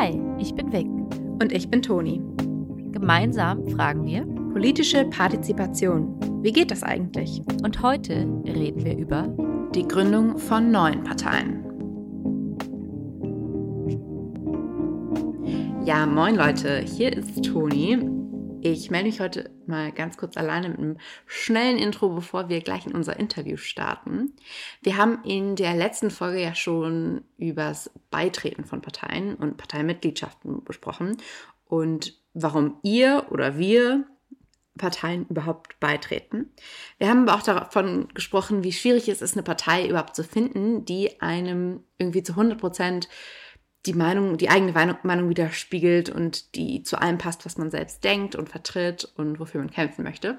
[0.00, 0.86] Hi, ich bin Vic.
[1.42, 2.22] Und ich bin Toni.
[2.90, 6.18] Gemeinsam fragen wir Politische Partizipation.
[6.42, 7.42] Wie geht das eigentlich?
[7.62, 9.28] und heute reden wir über
[9.74, 11.62] Die Gründung von neuen Parteien.
[15.84, 17.98] Ja, moin Leute, hier ist Toni.
[18.62, 22.86] Ich melde mich heute mal ganz kurz alleine mit einem schnellen Intro, bevor wir gleich
[22.86, 24.34] in unser Interview starten.
[24.82, 31.16] Wir haben in der letzten Folge ja schon übers Beitreten von Parteien und Parteimitgliedschaften besprochen
[31.64, 34.04] und warum ihr oder wir
[34.76, 36.50] Parteien überhaupt beitreten.
[36.98, 40.84] Wir haben aber auch davon gesprochen, wie schwierig es ist, eine Partei überhaupt zu finden,
[40.84, 43.08] die einem irgendwie zu 100 Prozent
[43.86, 48.36] die Meinung, die eigene Meinung, widerspiegelt und die zu allem passt, was man selbst denkt
[48.36, 50.38] und vertritt und wofür man kämpfen möchte.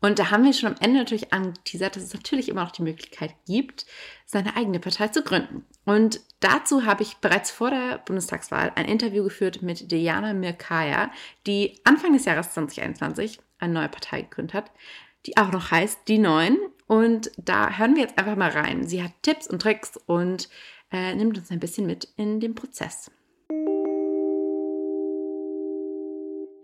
[0.00, 2.82] Und da haben wir schon am Ende natürlich angeteasert, dass es natürlich immer noch die
[2.82, 3.84] Möglichkeit gibt,
[4.26, 5.66] seine eigene Partei zu gründen.
[5.84, 11.10] Und dazu habe ich bereits vor der Bundestagswahl ein Interview geführt mit Diana Mirkaya,
[11.48, 14.70] die Anfang des Jahres 2021 eine neue Partei gegründet hat,
[15.26, 16.58] die auch noch heißt Die Neuen.
[16.86, 18.86] Und da hören wir jetzt einfach mal rein.
[18.86, 20.48] Sie hat Tipps und Tricks und
[20.90, 23.10] äh, nimmt uns ein bisschen mit in den Prozess.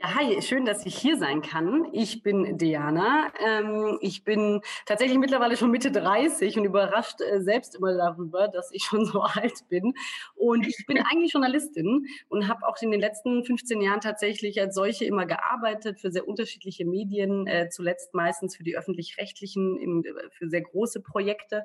[0.06, 1.86] Hi, schön, dass ich hier sein kann.
[1.92, 3.32] Ich bin Diana.
[3.42, 8.70] Ähm, ich bin tatsächlich mittlerweile schon Mitte 30 und überrascht äh, selbst immer darüber, dass
[8.70, 9.94] ich schon so alt bin.
[10.34, 14.74] Und ich bin eigentlich Journalistin und habe auch in den letzten 15 Jahren tatsächlich als
[14.74, 20.48] solche immer gearbeitet für sehr unterschiedliche Medien, äh, zuletzt meistens für die öffentlich-rechtlichen, in- für
[20.50, 21.64] sehr große Projekte.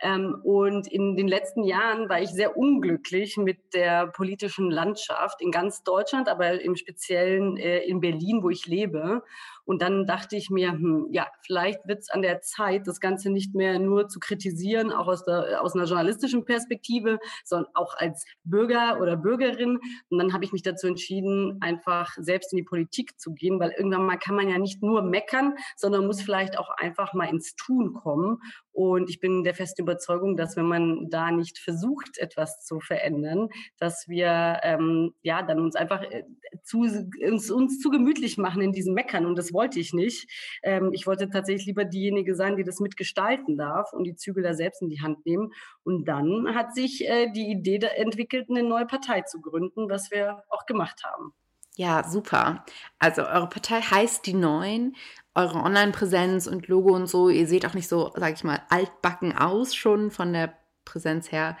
[0.00, 5.50] Ähm, und in den letzten Jahren war ich sehr unglücklich mit der politischen Landschaft in
[5.50, 9.22] ganz Deutschland, aber im Speziellen äh, in Berlin, wo ich lebe.
[9.64, 13.30] Und dann dachte ich mir, hm, ja, vielleicht wird es an der Zeit, das Ganze
[13.30, 18.24] nicht mehr nur zu kritisieren, auch aus, der, aus einer journalistischen Perspektive, sondern auch als
[18.42, 19.78] Bürger oder Bürgerin.
[20.08, 23.70] Und dann habe ich mich dazu entschieden, einfach selbst in die Politik zu gehen, weil
[23.70, 27.54] irgendwann mal kann man ja nicht nur meckern, sondern muss vielleicht auch einfach mal ins
[27.54, 28.38] Tun kommen.
[28.72, 33.48] Und ich bin der festen Überzeugung, dass wenn man da nicht versucht, etwas zu verändern,
[33.78, 36.24] dass wir ähm, ja dann uns einfach äh,
[36.62, 39.26] zu, uns, uns zu gemütlich machen in diesem Meckern.
[39.26, 40.30] Und das wollte ich nicht.
[40.62, 44.54] Ähm, ich wollte tatsächlich lieber diejenige sein, die das mitgestalten darf und die Zügel da
[44.54, 45.52] selbst in die Hand nehmen.
[45.82, 50.42] Und dann hat sich äh, die Idee entwickelt, eine neue Partei zu gründen, was wir
[50.48, 51.32] auch gemacht haben.
[51.80, 52.66] Ja, super.
[52.98, 54.96] Also eure Partei heißt Die Neuen.
[55.34, 59.34] Eure Online-Präsenz und Logo und so, ihr seht auch nicht so, sag ich mal, altbacken
[59.34, 61.56] aus schon von der Präsenz her.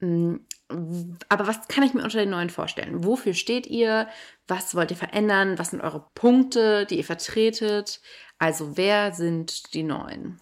[0.00, 0.38] W-
[1.30, 3.04] Aber was kann ich mir unter den Neuen vorstellen?
[3.04, 4.08] Wofür steht ihr?
[4.48, 5.58] Was wollt ihr verändern?
[5.58, 8.02] Was sind eure Punkte, die ihr vertretet?
[8.38, 10.40] Also wer sind die Neuen?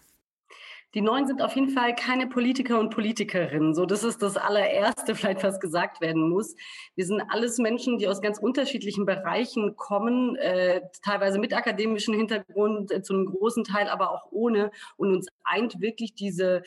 [0.93, 3.75] Die Neuen sind auf jeden Fall keine Politiker und Politikerinnen.
[3.75, 6.55] So, das ist das allererste, vielleicht was gesagt werden muss.
[6.95, 12.91] Wir sind alles Menschen, die aus ganz unterschiedlichen Bereichen kommen, äh, teilweise mit akademischem Hintergrund,
[12.91, 14.71] äh, zu einem großen Teil aber auch ohne.
[14.95, 16.63] Und uns eint wirklich diese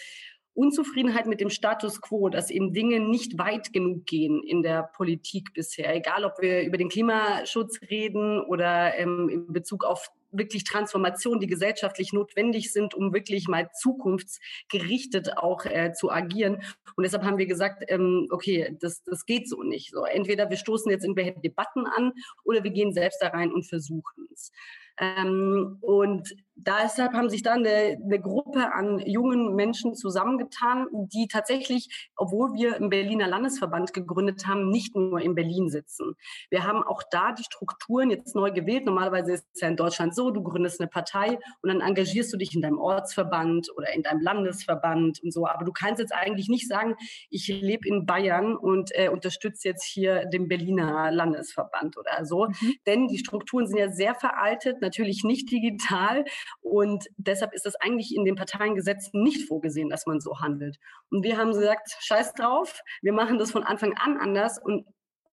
[0.52, 5.54] Unzufriedenheit mit dem Status quo, dass eben Dinge nicht weit genug gehen in der Politik
[5.54, 5.94] bisher.
[5.94, 11.46] Egal, ob wir über den Klimaschutz reden oder ähm, in Bezug auf wirklich Transformationen, die
[11.46, 16.62] gesellschaftlich notwendig sind, um wirklich mal zukunftsgerichtet auch äh, zu agieren.
[16.96, 19.90] Und deshalb haben wir gesagt, ähm, okay, das, das geht so nicht.
[19.90, 22.12] So, entweder wir stoßen jetzt in Debatten an
[22.44, 24.52] oder wir gehen selbst da rein und versuchen es.
[24.98, 26.34] Ähm, und
[26.66, 32.76] deshalb haben sich dann eine, eine Gruppe an jungen Menschen zusammengetan, die tatsächlich, obwohl wir
[32.76, 36.14] im Berliner Landesverband gegründet haben, nicht nur in Berlin sitzen.
[36.50, 38.84] Wir haben auch da die Strukturen jetzt neu gewählt.
[38.84, 42.36] Normalerweise ist es ja in Deutschland so, du gründest eine Partei und dann engagierst du
[42.36, 45.46] dich in deinem Ortsverband oder in deinem Landesverband und so.
[45.46, 46.94] Aber du kannst jetzt eigentlich nicht sagen,
[47.30, 52.48] ich lebe in Bayern und äh, unterstütze jetzt hier den Berliner Landesverband oder so.
[52.86, 56.24] Denn die Strukturen sind ja sehr veraltet, natürlich nicht digital.
[56.60, 60.78] Und deshalb ist es eigentlich in den Parteiengesetzen nicht vorgesehen, dass man so handelt.
[61.10, 64.58] Und wir haben gesagt, scheiß drauf, wir machen das von Anfang an anders.
[64.62, 64.86] Und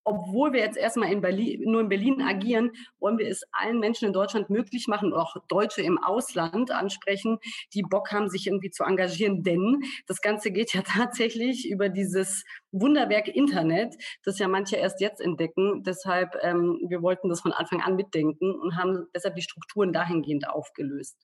[0.07, 4.05] obwohl wir jetzt erstmal in Berlin, nur in Berlin agieren, wollen wir es allen Menschen
[4.05, 7.39] in Deutschland möglich machen, auch Deutsche im Ausland ansprechen,
[7.73, 9.43] die Bock haben, sich irgendwie zu engagieren.
[9.43, 15.19] Denn das Ganze geht ja tatsächlich über dieses Wunderwerk Internet, das ja manche erst jetzt
[15.19, 15.83] entdecken.
[15.83, 20.49] Deshalb, ähm, wir wollten das von Anfang an mitdenken und haben deshalb die Strukturen dahingehend
[20.49, 21.17] aufgelöst.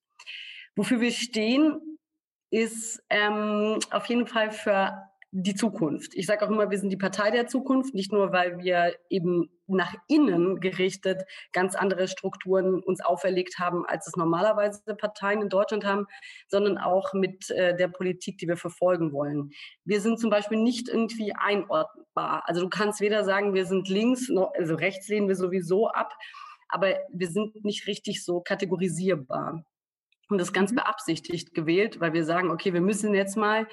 [0.76, 1.80] Wofür wir stehen,
[2.50, 4.94] ist ähm, auf jeden Fall für
[5.36, 6.14] die Zukunft.
[6.14, 9.50] Ich sage auch immer, wir sind die Partei der Zukunft, nicht nur, weil wir eben
[9.66, 15.86] nach innen gerichtet ganz andere Strukturen uns auferlegt haben, als es normalerweise Parteien in Deutschland
[15.86, 16.06] haben,
[16.48, 19.50] sondern auch mit äh, der Politik, die wir verfolgen wollen.
[19.86, 22.44] Wir sind zum Beispiel nicht irgendwie einordnbar.
[22.46, 26.14] Also du kannst weder sagen, wir sind links, noch, also rechts lehnen wir sowieso ab,
[26.70, 29.66] aber wir sind nicht richtig so kategorisierbar.
[30.30, 30.76] Und das ganz mhm.
[30.76, 33.68] beabsichtigt gewählt, weil wir sagen, okay, wir müssen jetzt mal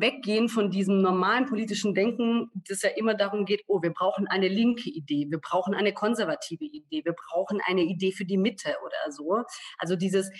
[0.00, 4.48] weggehen von diesem normalen politischen Denken, das ja immer darum geht, oh, wir brauchen eine
[4.48, 9.12] linke Idee, wir brauchen eine konservative Idee, wir brauchen eine Idee für die Mitte oder
[9.12, 9.42] so.
[9.78, 10.30] Also dieses,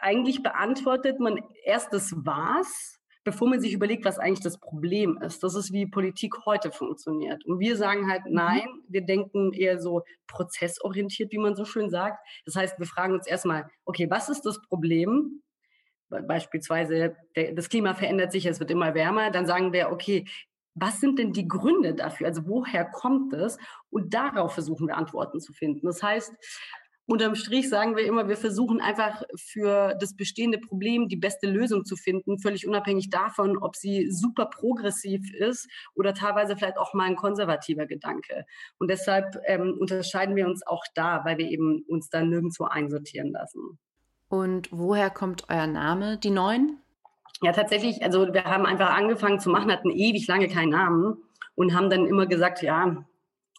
[0.00, 5.42] eigentlich beantwortet man erst das Was, bevor man sich überlegt, was eigentlich das Problem ist.
[5.42, 7.44] Das ist, wie Politik heute funktioniert.
[7.46, 8.34] Und wir sagen halt, mhm.
[8.34, 12.18] nein, wir denken eher so prozessorientiert, wie man so schön sagt.
[12.44, 15.42] Das heißt, wir fragen uns erstmal, okay, was ist das Problem?
[16.22, 20.24] Beispielsweise der, das Klima verändert sich, es wird immer wärmer, dann sagen wir, okay,
[20.74, 22.26] was sind denn die Gründe dafür?
[22.26, 23.58] Also woher kommt es?
[23.90, 25.86] Und darauf versuchen wir Antworten zu finden.
[25.86, 26.32] Das heißt,
[27.06, 31.84] unterm Strich sagen wir immer, wir versuchen einfach für das bestehende Problem die beste Lösung
[31.84, 37.04] zu finden, völlig unabhängig davon, ob sie super progressiv ist oder teilweise vielleicht auch mal
[37.04, 38.44] ein konservativer Gedanke.
[38.78, 43.30] Und deshalb ähm, unterscheiden wir uns auch da, weil wir eben uns da nirgendwo einsortieren
[43.30, 43.78] lassen.
[44.40, 46.78] Und woher kommt euer Name, die Neuen?
[47.40, 51.18] Ja, tatsächlich, also wir haben einfach angefangen zu machen, hatten ewig lange keinen Namen
[51.54, 53.04] und haben dann immer gesagt, ja,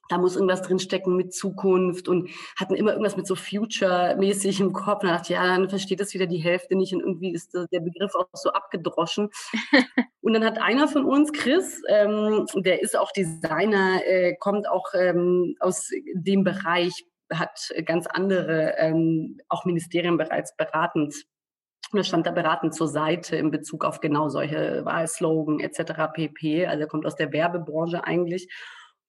[0.10, 2.30] da muss irgendwas drinstecken mit Zukunft und
[2.60, 5.04] hatten immer irgendwas mit so Future-mäßig im Kopf.
[5.04, 8.14] Und dachte, ja, dann versteht das wieder die Hälfte nicht und irgendwie ist der Begriff
[8.16, 9.30] auch so abgedroschen.
[10.22, 14.94] und dann hat einer von uns, Chris, ähm, der ist auch Designer, äh, kommt auch
[14.94, 21.16] ähm, aus dem Bereich hat ganz andere, ähm, auch Ministerien bereits beratend
[21.92, 26.12] und er stand da beratend zur Seite in Bezug auf genau solche Wahlslogan etc.
[26.14, 26.66] pp.
[26.66, 28.50] Also er kommt aus der Werbebranche eigentlich.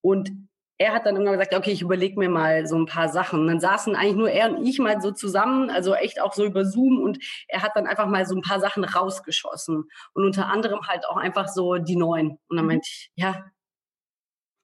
[0.03, 0.31] Und
[0.79, 3.41] er hat dann irgendwann gesagt, okay, ich überlege mir mal so ein paar Sachen.
[3.41, 6.45] Und dann saßen eigentlich nur er und ich mal so zusammen, also echt auch so
[6.45, 10.47] über Zoom und er hat dann einfach mal so ein paar Sachen rausgeschossen und unter
[10.49, 12.39] anderem halt auch einfach so die neuen.
[12.49, 12.73] Und dann mhm.
[12.73, 13.47] meinte ich, ja,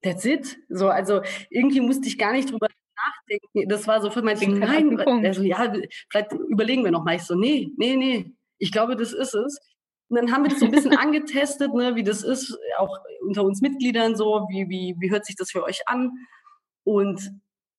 [0.03, 0.59] that's it.
[0.69, 2.69] So, also irgendwie musste ich gar nicht drüber
[3.07, 3.69] nachdenken.
[3.69, 5.73] Das war so für manche, nein, also, ja,
[6.11, 7.17] vielleicht überlegen wir noch mal.
[7.17, 9.59] Ich so, nee, nee, nee, ich glaube, das ist es.
[10.09, 13.45] Und dann haben wir das so ein bisschen angetestet, ne, wie das ist, auch unter
[13.45, 16.11] uns Mitgliedern so, wie, wie, wie hört sich das für euch an?
[16.85, 17.33] Und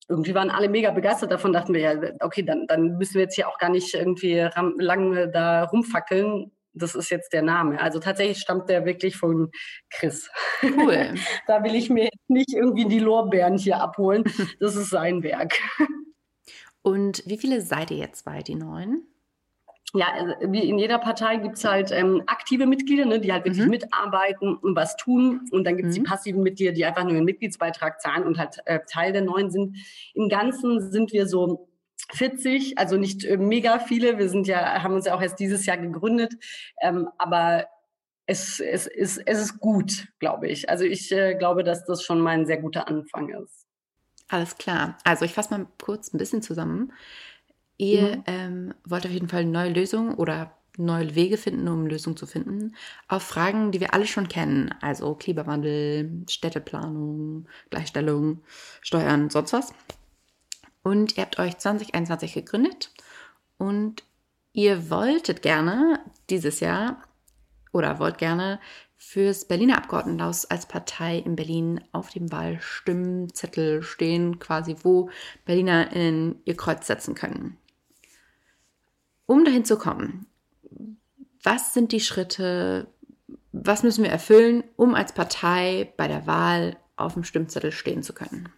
[0.09, 3.35] irgendwie waren alle mega begeistert davon, dachten wir, ja, okay, dann, dann müssen wir jetzt
[3.35, 4.47] hier auch gar nicht irgendwie
[4.77, 7.79] lange da rumfackeln das ist jetzt der Name.
[7.79, 9.51] Also tatsächlich stammt der wirklich von
[9.89, 10.29] Chris.
[10.61, 11.15] Cool.
[11.47, 14.23] da will ich mir jetzt nicht irgendwie die Lorbeeren hier abholen.
[14.59, 15.59] Das ist sein Werk.
[16.81, 19.07] Und wie viele seid ihr jetzt bei die neuen?
[19.95, 23.45] Ja, also wie in jeder Partei gibt es halt ähm, aktive Mitglieder, ne, die halt
[23.45, 23.69] wirklich mhm.
[23.69, 25.41] mitarbeiten und was tun.
[25.51, 26.03] Und dann gibt es mhm.
[26.03, 29.51] die passiven Mitglieder, die einfach nur einen Mitgliedsbeitrag zahlen und halt äh, Teil der neuen
[29.51, 29.77] sind.
[30.13, 31.69] Im Ganzen sind wir so
[32.11, 34.17] 40, also nicht äh, mega viele.
[34.17, 36.33] Wir sind ja, haben uns ja auch erst dieses Jahr gegründet,
[36.81, 37.67] ähm, aber
[38.25, 40.69] es, es, es, es ist gut, glaube ich.
[40.69, 43.65] Also ich äh, glaube, dass das schon mal ein sehr guter Anfang ist.
[44.29, 44.97] Alles klar.
[45.03, 46.93] Also ich fasse mal kurz ein bisschen zusammen.
[47.77, 48.23] Ihr mhm.
[48.27, 52.75] ähm, wollt auf jeden Fall neue Lösungen oder neue Wege finden, um Lösungen zu finden,
[53.07, 58.41] auf Fragen, die wir alle schon kennen, also Klimawandel, Städteplanung, Gleichstellung,
[58.81, 59.73] Steuern, sonst was.
[60.83, 62.91] Und ihr habt euch 2021 gegründet
[63.57, 64.03] und
[64.51, 65.99] ihr wolltet gerne
[66.29, 67.01] dieses Jahr
[67.71, 68.59] oder wollt gerne
[68.97, 75.09] fürs Berliner Abgeordnetenhaus als Partei in Berlin auf dem Wahlstimmzettel stehen, quasi wo
[75.45, 77.57] Berliner in ihr Kreuz setzen können.
[79.25, 80.27] Um dahin zu kommen,
[81.43, 82.87] was sind die Schritte,
[83.51, 88.13] was müssen wir erfüllen, um als Partei bei der Wahl auf dem Stimmzettel stehen zu
[88.13, 88.49] können?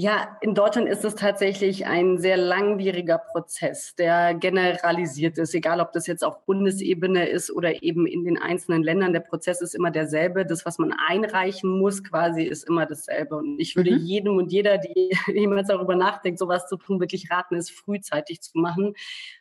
[0.00, 5.90] Ja, in Deutschland ist es tatsächlich ein sehr langwieriger Prozess, der generalisiert ist, egal ob
[5.90, 9.12] das jetzt auf Bundesebene ist oder eben in den einzelnen Ländern.
[9.12, 10.46] Der Prozess ist immer derselbe.
[10.46, 13.38] Das, was man einreichen muss, quasi, ist immer dasselbe.
[13.38, 13.98] Und ich würde mhm.
[13.98, 18.56] jedem und jeder, die jemals darüber nachdenkt, sowas zu tun, wirklich raten, es frühzeitig zu
[18.56, 18.94] machen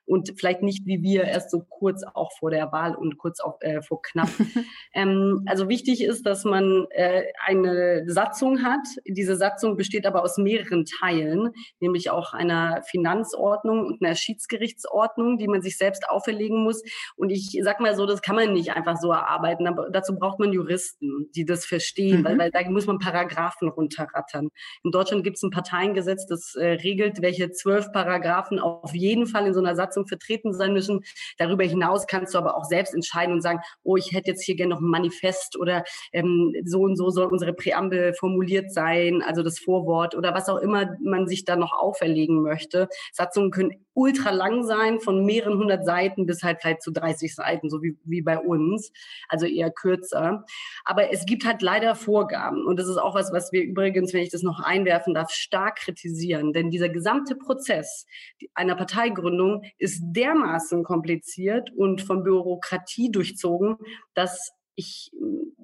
[0.08, 3.62] und vielleicht nicht wie wir erst so kurz auch vor der Wahl und kurz auch
[3.62, 4.30] äh, vor knapp.
[4.94, 8.88] ähm, also wichtig ist, dass man äh, eine Satzung hat.
[9.06, 15.48] Diese Satzung besteht aber aus mehreren Teilen, nämlich auch einer Finanzordnung und einer Schiedsgerichtsordnung, die
[15.48, 16.82] man sich selbst auferlegen muss.
[17.16, 19.68] Und ich sag mal so, das kann man nicht einfach so erarbeiten.
[19.68, 22.26] Aber dazu braucht man Juristen, die das verstehen, mhm.
[22.26, 24.50] weil, weil da muss man Paragraphen runterrattern.
[24.84, 29.48] In Deutschland gibt es ein Parteiengesetz, das äh, regelt, welche zwölf Paragraphen auf jeden Fall
[29.48, 31.02] in so einer Satzung vertreten sein müssen.
[31.38, 34.56] Darüber hinaus kannst du aber auch selbst entscheiden und sagen, oh, ich hätte jetzt hier
[34.56, 39.44] gerne noch ein Manifest oder ähm, so und so soll unsere Präambel formuliert sein, also
[39.44, 42.88] das Vorwort oder was auch immer man sich da noch auferlegen möchte.
[43.12, 47.70] Satzungen können ultra lang sein, von mehreren hundert Seiten bis halt vielleicht zu 30 Seiten,
[47.70, 48.92] so wie, wie bei uns,
[49.28, 50.46] also eher kürzer.
[50.86, 54.22] Aber es gibt halt leider Vorgaben und das ist auch was, was wir übrigens, wenn
[54.22, 58.06] ich das noch einwerfen darf, stark kritisieren, denn dieser gesamte Prozess
[58.54, 63.78] einer Parteigründung ist dermaßen kompliziert und von Bürokratie durchzogen,
[64.14, 65.12] dass ich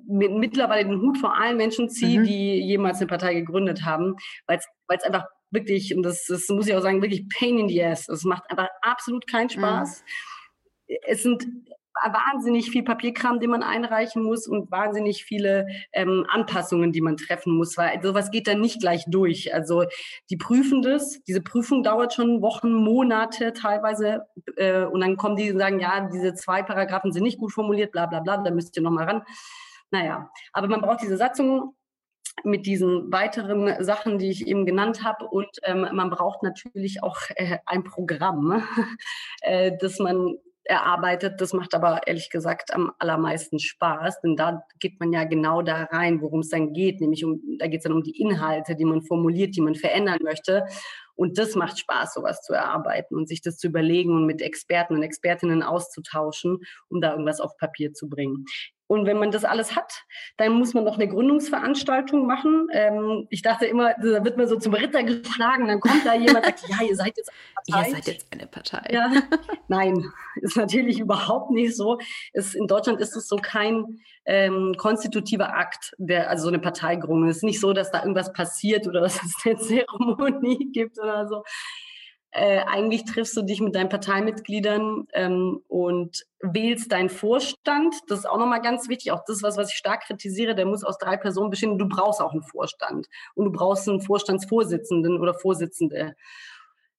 [0.08, 2.24] mittlerweile den Hut vor allen Menschen ziehe, mhm.
[2.26, 4.16] die jemals eine Partei gegründet haben,
[4.48, 7.84] weil es einfach wirklich, und das, das muss ich auch sagen, wirklich pain in the
[7.84, 8.10] ass.
[8.10, 9.52] Es macht einfach absolut keinen mhm.
[9.52, 10.04] Spaß.
[10.88, 10.96] Mhm.
[11.08, 11.46] Es sind
[12.12, 17.56] wahnsinnig viel Papierkram, den man einreichen muss und wahnsinnig viele ähm, Anpassungen, die man treffen
[17.56, 19.54] muss, weil sowas geht dann nicht gleich durch.
[19.54, 19.86] Also
[20.30, 24.26] die prüfen das, diese Prüfung dauert schon Wochen, Monate teilweise
[24.58, 27.92] äh, und dann kommen die und sagen, ja, diese zwei Paragraphen sind nicht gut formuliert,
[27.92, 29.24] bla bla bla, da müsst ihr nochmal ran.
[29.92, 31.76] Naja, aber man braucht diese Satzung
[32.44, 35.26] mit diesen weiteren Sachen, die ich eben genannt habe.
[35.26, 38.64] Und ähm, man braucht natürlich auch äh, ein Programm,
[39.42, 41.42] äh, das man erarbeitet.
[41.42, 45.84] Das macht aber ehrlich gesagt am allermeisten Spaß, denn da geht man ja genau da
[45.86, 48.86] rein, worum es dann geht, nämlich um, da geht es dann um die Inhalte, die
[48.86, 50.66] man formuliert, die man verändern möchte.
[51.16, 54.96] Und das macht Spaß, sowas zu erarbeiten und sich das zu überlegen und mit Experten
[54.96, 58.46] und Expertinnen auszutauschen, um da irgendwas auf Papier zu bringen.
[58.88, 60.04] Und wenn man das alles hat,
[60.38, 62.68] dann muss man noch eine Gründungsveranstaltung machen.
[62.72, 66.46] Ähm, ich dachte immer, da wird man so zum Ritter geschlagen, dann kommt da jemand
[66.46, 67.88] und sagt, ja, ihr seid jetzt eine Partei.
[67.90, 68.94] Ihr seid jetzt eine Partei.
[68.94, 69.12] Ja.
[69.68, 71.98] Nein, ist natürlich überhaupt nicht so.
[72.34, 77.30] Es, in Deutschland ist es so kein ähm, konstitutiver Akt, der, also so eine Parteigründung.
[77.30, 81.28] Es ist nicht so, dass da irgendwas passiert oder dass es eine Zeremonie gibt oder
[81.28, 81.44] so
[82.34, 87.96] äh, eigentlich triffst du dich mit deinen Parteimitgliedern ähm, und wählst deinen Vorstand.
[88.08, 89.12] Das ist auch nochmal ganz wichtig.
[89.12, 91.78] Auch das, was, was ich stark kritisiere, der muss aus drei Personen bestehen.
[91.78, 96.16] Du brauchst auch einen Vorstand und du brauchst einen Vorstandsvorsitzenden oder Vorsitzende.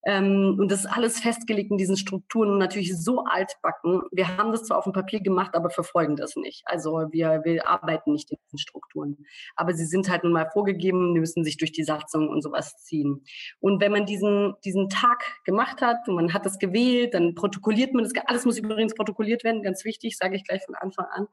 [0.06, 4.02] Ähm, und das ist alles festgelegt in diesen Strukturen und natürlich so altbacken.
[4.12, 6.62] Wir haben das zwar auf dem Papier gemacht, aber verfolgen das nicht.
[6.66, 9.24] Also wir, wir arbeiten nicht in diesen Strukturen.
[9.56, 12.76] Aber sie sind halt nun mal vorgegeben, die müssen sich durch die Satzung und sowas
[12.82, 13.24] ziehen.
[13.60, 17.94] Und wenn man diesen, diesen Tag gemacht hat und man hat das gewählt, dann protokolliert
[17.94, 18.12] man das.
[18.26, 21.28] Alles muss übrigens protokolliert werden, ganz wichtig, sage ich gleich von Anfang an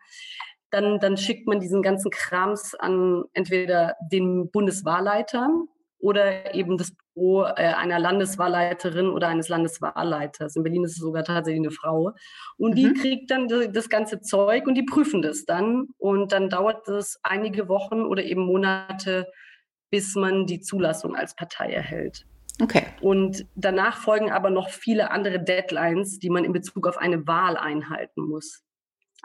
[0.71, 5.49] dann, dann schickt man diesen ganzen Krams an entweder den Bundeswahlleiter
[6.01, 10.55] oder eben das Büro äh, einer Landeswahlleiterin oder eines Landeswahlleiters.
[10.55, 12.11] In Berlin ist es sogar tatsächlich eine Frau.
[12.57, 12.75] Und mhm.
[12.75, 15.87] die kriegt dann das ganze Zeug und die prüfen das dann.
[15.97, 19.31] Und dann dauert es einige Wochen oder eben Monate,
[19.89, 22.25] bis man die Zulassung als Partei erhält.
[22.61, 22.83] Okay.
[23.01, 27.57] Und danach folgen aber noch viele andere Deadlines, die man in Bezug auf eine Wahl
[27.57, 28.63] einhalten muss.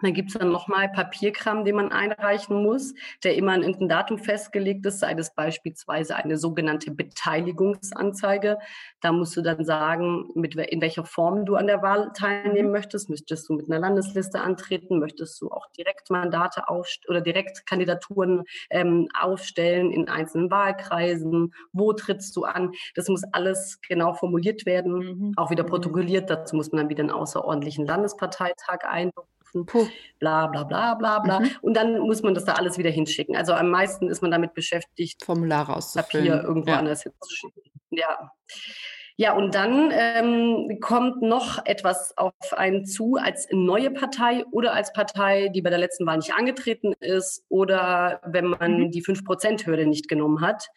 [0.02, 2.92] Dann gibt es dann nochmal Papierkram, den man einreichen muss,
[3.24, 8.58] der immer an irgendein Datum festgelegt ist, sei das beispielsweise eine sogenannte Beteiligungsanzeige.
[9.00, 13.08] Da musst du dann sagen, mit, in welcher Form du an der Wahl teilnehmen möchtest.
[13.08, 14.98] Möchtest du mit einer Landesliste antreten?
[14.98, 21.54] Möchtest du auch Direktmandate aufstellen oder Direktkandidaturen ähm, aufstellen in einzelnen Wahlkreisen?
[21.72, 22.72] Wo trittst du an?
[22.94, 25.32] Das muss alles genau formuliert werden, mhm.
[25.36, 25.68] auch wieder mhm.
[25.68, 26.28] protokolliert.
[26.28, 29.88] Dazu muss man dann wieder einen außerordentlichen Landesparteitag einberufen Puh.
[30.18, 31.40] bla bla bla bla bla.
[31.40, 31.50] Mhm.
[31.62, 33.36] Und dann muss man das da alles wieder hinschicken.
[33.36, 36.26] Also am meisten ist man damit beschäftigt, Formulare auszufüllen.
[36.26, 36.78] Papier irgendwo ja.
[36.78, 37.62] anders hinzuschicken.
[37.90, 38.30] Ja.
[39.18, 44.92] Ja, und dann ähm, kommt noch etwas auf einen zu als neue Partei oder als
[44.92, 48.90] Partei, die bei der letzten Wahl nicht angetreten ist oder wenn man mhm.
[48.90, 50.68] die 5%-Hürde nicht genommen hat.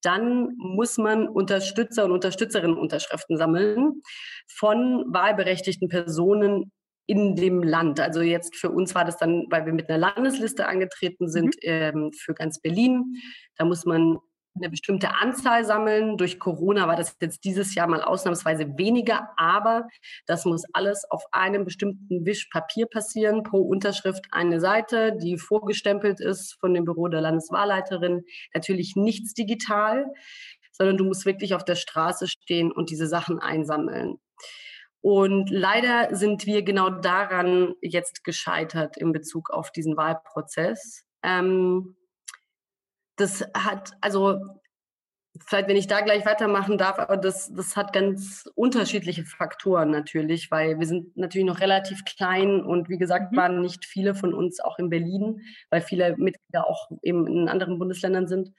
[0.00, 4.00] Dann muss man Unterstützer und Unterstützerinnen Unterschriften sammeln
[4.46, 6.70] von wahlberechtigten Personen
[7.08, 8.00] in dem Land.
[8.00, 11.62] Also jetzt für uns war das dann, weil wir mit einer Landesliste angetreten sind, mhm.
[11.62, 13.16] ähm, für ganz Berlin.
[13.56, 14.18] Da muss man
[14.54, 16.18] eine bestimmte Anzahl sammeln.
[16.18, 19.88] Durch Corona war das jetzt dieses Jahr mal ausnahmsweise weniger, aber
[20.26, 26.20] das muss alles auf einem bestimmten Wisch Papier passieren, pro Unterschrift eine Seite, die vorgestempelt
[26.20, 28.24] ist von dem Büro der Landeswahlleiterin.
[28.52, 30.06] Natürlich nichts digital,
[30.72, 34.18] sondern du musst wirklich auf der Straße stehen und diese Sachen einsammeln.
[35.08, 41.06] Und leider sind wir genau daran jetzt gescheitert in Bezug auf diesen Wahlprozess.
[41.22, 41.96] Ähm,
[43.16, 44.38] das hat, also
[45.46, 50.50] vielleicht, wenn ich da gleich weitermachen darf, aber das, das hat ganz unterschiedliche Faktoren natürlich,
[50.50, 53.36] weil wir sind natürlich noch relativ klein und wie gesagt, mhm.
[53.38, 57.78] waren nicht viele von uns auch in Berlin, weil viele Mitglieder auch eben in anderen
[57.78, 58.52] Bundesländern sind.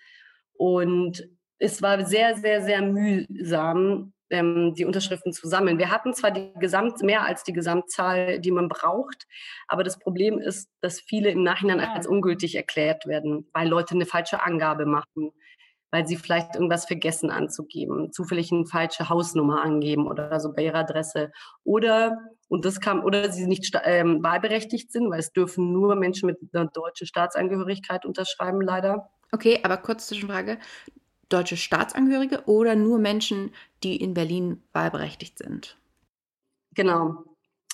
[0.53, 1.29] Und
[1.59, 5.77] es war sehr, sehr, sehr mühsam, ähm, die Unterschriften zu sammeln.
[5.77, 9.25] Wir hatten zwar die Gesamt, mehr als die Gesamtzahl, die man braucht,
[9.67, 14.05] aber das Problem ist, dass viele im Nachhinein als ungültig erklärt werden, weil Leute eine
[14.05, 15.31] falsche Angabe machen,
[15.91, 20.79] weil sie vielleicht irgendwas vergessen anzugeben, zufällig eine falsche Hausnummer angeben oder so bei ihrer
[20.79, 21.31] Adresse.
[21.63, 22.17] Oder,
[22.47, 26.37] und das kam, oder sie nicht ähm, wahlberechtigt sind, weil es dürfen nur Menschen mit
[26.53, 29.09] einer deutschen Staatsangehörigkeit unterschreiben, leider.
[29.31, 30.57] Okay, aber kurz Zwischenfrage
[31.29, 35.77] deutsche Staatsangehörige oder nur Menschen, die in Berlin wahlberechtigt sind?
[36.75, 37.23] Genau.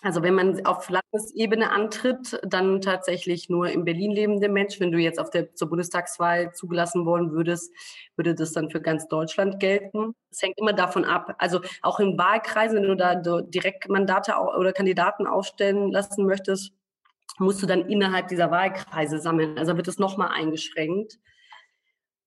[0.02, 4.82] Also wenn man auf Landesebene antritt, dann tatsächlich nur in Berlin lebende Menschen.
[4.82, 7.72] Wenn du jetzt auf der zur Bundestagswahl zugelassen worden würdest,
[8.16, 10.14] würde das dann für ganz Deutschland gelten.
[10.30, 11.36] Es hängt immer davon ab.
[11.40, 16.72] Also auch in Wahlkreisen, wenn du da direkt Mandate oder Kandidaten aufstellen lassen möchtest,
[17.40, 19.58] musst du dann innerhalb dieser Wahlkreise sammeln.
[19.58, 21.20] Also wird es nochmal eingeschränkt.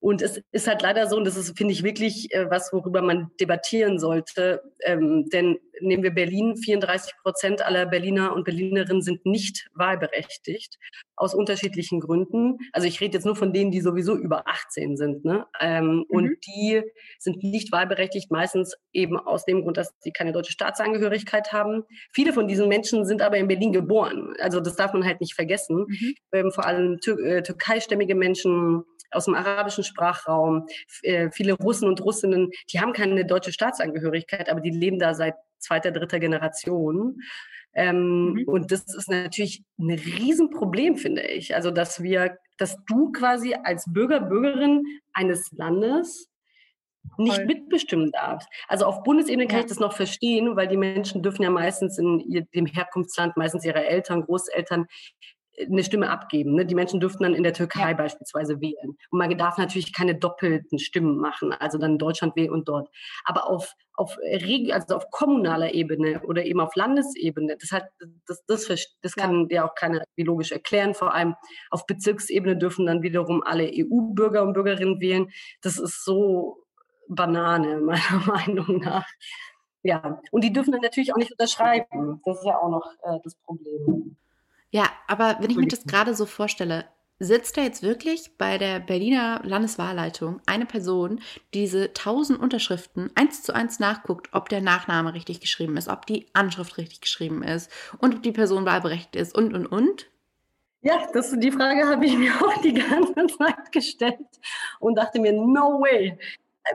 [0.00, 3.02] Und es ist halt leider so, und das ist, finde ich, wirklich äh, was, worüber
[3.02, 4.62] man debattieren sollte.
[4.84, 10.78] Ähm, denn nehmen wir Berlin, 34 Prozent aller Berliner und Berlinerinnen sind nicht wahlberechtigt,
[11.16, 12.58] aus unterschiedlichen Gründen.
[12.72, 15.24] Also ich rede jetzt nur von denen, die sowieso über 18 sind.
[15.24, 15.46] Ne?
[15.60, 16.04] Ähm, mhm.
[16.08, 16.82] Und die
[17.18, 21.84] sind nicht wahlberechtigt, meistens eben aus dem Grund, dass sie keine deutsche Staatsangehörigkeit haben.
[22.12, 24.34] Viele von diesen Menschen sind aber in Berlin geboren.
[24.40, 25.86] Also das darf man halt nicht vergessen.
[25.88, 26.14] Mhm.
[26.32, 30.66] Ähm, vor allem Tür äh, türkeistämmige Menschen, aus dem arabischen Sprachraum,
[31.02, 35.34] äh, viele Russen und Russinnen, die haben keine deutsche Staatsangehörigkeit, aber die leben da seit
[35.58, 37.20] zweiter, dritter Generation.
[37.74, 38.44] Ähm, mhm.
[38.46, 41.54] Und das ist natürlich ein Riesenproblem, finde ich.
[41.54, 46.28] Also, dass wir, dass du quasi als Bürger, Bürgerin eines Landes
[47.16, 47.46] nicht Voll.
[47.46, 48.48] mitbestimmen darfst.
[48.68, 49.64] Also auf Bundesebene kann ja.
[49.64, 53.64] ich das noch verstehen, weil die Menschen dürfen ja meistens in ihr, dem Herkunftsland, meistens
[53.64, 54.86] ihre Eltern, Großeltern,
[55.60, 56.54] eine Stimme abgeben.
[56.54, 56.66] Ne?
[56.66, 57.96] Die Menschen dürften dann in der Türkei ja.
[57.96, 58.96] beispielsweise wählen.
[59.10, 62.88] Und man darf natürlich keine doppelten Stimmen machen, also dann in Deutschland wählen und dort.
[63.24, 64.16] Aber auf, auf,
[64.70, 67.88] also auf kommunaler Ebene oder eben auf Landesebene, das, hat,
[68.26, 68.68] das, das,
[69.02, 69.68] das kann ja.
[69.68, 70.94] auch keiner biologisch erklären.
[70.94, 71.34] Vor allem
[71.70, 75.30] auf Bezirksebene dürfen dann wiederum alle EU-Bürger und Bürgerinnen wählen.
[75.62, 76.64] Das ist so
[77.08, 79.06] Banane, meiner Meinung nach.
[79.82, 82.20] Ja, und die dürfen dann natürlich auch nicht unterschreiben.
[82.24, 84.16] Das ist ja auch noch äh, das Problem.
[84.70, 86.84] Ja, aber wenn ich mir das gerade so vorstelle,
[87.18, 91.20] sitzt da jetzt wirklich bei der Berliner Landeswahlleitung eine Person,
[91.52, 96.06] die diese tausend Unterschriften eins zu eins nachguckt, ob der Nachname richtig geschrieben ist, ob
[96.06, 100.06] die Anschrift richtig geschrieben ist und ob die Person wahlberechtigt ist und, und, und?
[100.82, 104.40] Ja, das, die Frage habe ich mir auch die ganze Zeit gestellt
[104.78, 106.18] und dachte mir, no way.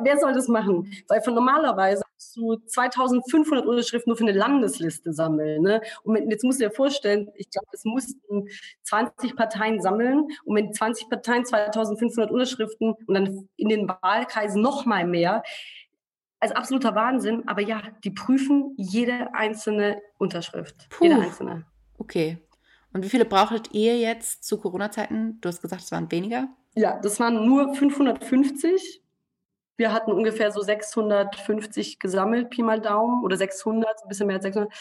[0.01, 0.91] Wer soll das machen?
[1.07, 5.61] Weil von normalerweise zu 2500 Unterschriften nur für eine Landesliste sammeln.
[5.61, 5.81] Ne?
[6.03, 8.47] Und jetzt musst du dir vorstellen, ich glaube, es mussten
[8.83, 14.85] 20 Parteien sammeln und wenn 20 Parteien 2500 Unterschriften und dann in den Wahlkreisen noch
[14.85, 15.43] mal mehr,
[16.39, 17.47] also absoluter Wahnsinn.
[17.47, 20.89] Aber ja, die prüfen jede einzelne Unterschrift.
[20.89, 21.05] Puh.
[21.05, 21.65] Jede einzelne.
[21.97, 22.39] Okay.
[22.91, 25.39] Und wie viele brauchtet ihr jetzt zu Corona-Zeiten?
[25.41, 26.49] Du hast gesagt, es waren weniger?
[26.75, 29.02] Ja, das waren nur 550
[29.75, 34.43] wir hatten ungefähr so 650 gesammelt, Pi mal Daumen, oder 600, ein bisschen mehr als
[34.43, 34.71] 600.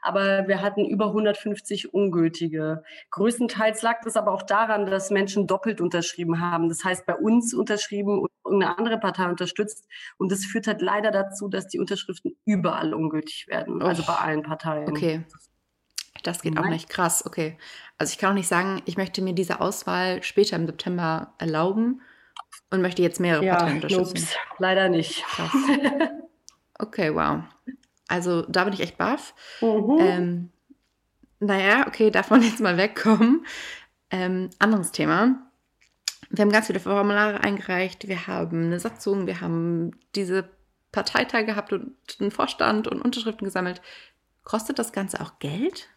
[0.00, 2.84] Aber wir hatten über 150 ungültige.
[3.10, 6.68] Größtenteils lag das aber auch daran, dass Menschen doppelt unterschrieben haben.
[6.68, 9.88] Das heißt, bei uns unterschrieben und irgendeine andere Partei unterstützt.
[10.16, 13.82] Und das führt halt leider dazu, dass die Unterschriften überall ungültig werden.
[13.82, 14.88] Also bei allen Parteien.
[14.88, 15.24] Okay.
[16.22, 17.56] Das geht auch nicht krass, okay.
[17.98, 22.00] Also ich kann auch nicht sagen, ich möchte mir diese Auswahl später im September erlauben
[22.70, 24.16] und möchte jetzt mehrere ja, Parteien unterstützen.
[24.16, 25.24] Ups, leider nicht.
[26.78, 27.42] okay, wow.
[28.08, 29.34] Also da bin ich echt baff.
[29.60, 29.98] Mhm.
[30.00, 30.50] Ähm,
[31.40, 33.46] naja, okay, davon jetzt mal wegkommen.
[34.10, 35.42] Ähm, anderes Thema.
[36.30, 40.48] Wir haben ganz viele Formulare eingereicht, wir haben eine Satzung, wir haben diese
[40.90, 43.80] Parteitag gehabt und einen Vorstand und Unterschriften gesammelt.
[44.42, 45.88] Kostet das Ganze auch Geld?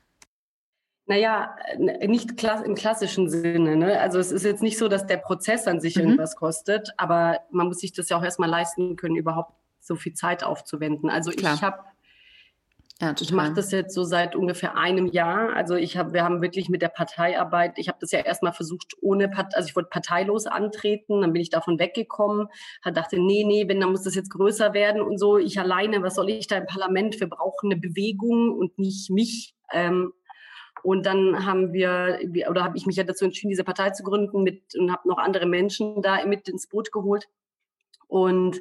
[1.10, 3.76] Naja, nicht klass im klassischen Sinne.
[3.76, 4.00] Ne?
[4.00, 6.04] Also es ist jetzt nicht so, dass der Prozess an sich mhm.
[6.04, 10.14] irgendwas kostet, aber man muss sich das ja auch erstmal leisten können, überhaupt so viel
[10.14, 11.10] Zeit aufzuwenden.
[11.10, 11.56] Also Klar.
[11.56, 11.80] ich habe
[13.02, 15.56] ja, ich mache das jetzt so seit ungefähr einem Jahr.
[15.56, 18.94] Also ich habe, wir haben wirklich mit der Parteiarbeit, ich habe das ja erstmal versucht
[19.02, 22.50] ohne, Part, also ich wollte parteilos antreten, dann bin ich davon weggekommen,
[22.84, 25.38] dachte, nee, nee, wenn, dann muss das jetzt größer werden und so.
[25.40, 27.20] Ich alleine, was soll ich da im Parlament?
[27.20, 29.56] Wir brauchen eine Bewegung und nicht mich.
[29.72, 30.14] Ähm,
[30.84, 34.44] und dann haben wir, oder habe ich mich ja dazu entschieden, diese Partei zu gründen
[34.44, 37.28] mit, und habe noch andere Menschen da mit ins Boot geholt.
[38.08, 38.60] Und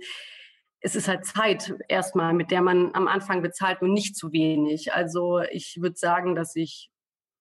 [0.81, 4.93] es ist halt Zeit erstmal, mit der man am Anfang bezahlt und nicht zu wenig.
[4.93, 6.91] Also ich würde sagen, dass ich,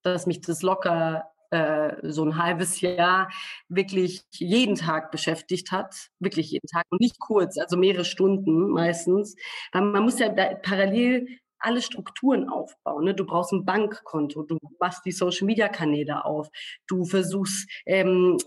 [0.03, 3.29] dass mich das locker äh, so ein halbes Jahr
[3.69, 9.35] wirklich jeden Tag beschäftigt hat, wirklich jeden Tag und nicht kurz, also mehrere Stunden meistens,
[9.71, 11.27] weil man muss ja parallel
[11.59, 13.05] alle Strukturen aufbauen.
[13.05, 13.13] Ne?
[13.13, 16.49] Du brauchst ein Bankkonto, du machst die Social-Media-Kanäle auf,
[16.87, 18.37] du versuchst ähm,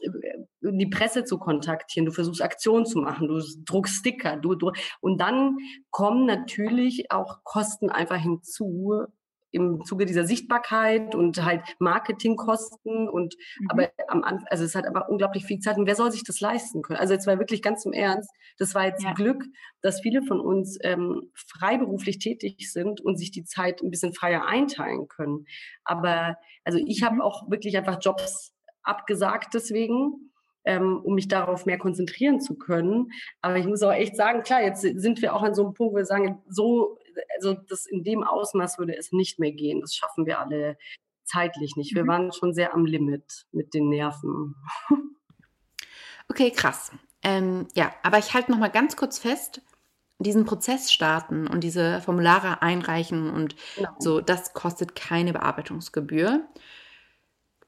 [0.61, 5.21] die Presse zu kontaktieren, du versuchst Aktionen zu machen, du druckst Sticker, du, du und
[5.21, 5.57] dann
[5.91, 9.07] kommen natürlich auch Kosten einfach hinzu,
[9.53, 13.67] im Zuge dieser Sichtbarkeit und halt Marketingkosten und mhm.
[13.71, 16.41] aber am Anfang, also es hat aber unglaublich viel Zeit und wer soll sich das
[16.41, 16.99] leisten können?
[16.99, 19.13] Also jetzt war wirklich ganz im Ernst, das war jetzt ja.
[19.13, 19.45] Glück,
[19.83, 24.47] dass viele von uns ähm, freiberuflich tätig sind und sich die Zeit ein bisschen freier
[24.47, 25.47] einteilen können.
[25.85, 27.23] Aber also ich habe mhm.
[27.23, 30.31] auch wirklich einfach Jobs abgesagt deswegen,
[30.65, 33.11] ähm, um mich darauf mehr konzentrieren zu können.
[33.41, 35.95] Aber ich muss auch echt sagen, klar, jetzt sind wir auch an so einem Punkt,
[35.95, 36.99] wo wir sagen, so
[37.37, 39.81] also das in dem Ausmaß würde es nicht mehr gehen.
[39.81, 40.77] Das schaffen wir alle
[41.25, 41.95] zeitlich nicht.
[41.95, 42.09] Wir mhm.
[42.09, 44.55] waren schon sehr am Limit mit den Nerven.
[46.29, 46.93] Okay, krass.
[47.23, 49.63] Ähm, ja, aber ich halte noch mal ganz kurz fest,
[50.21, 53.91] diesen Prozess starten und diese Formulare einreichen und genau.
[53.99, 56.47] so, das kostet keine Bearbeitungsgebühr.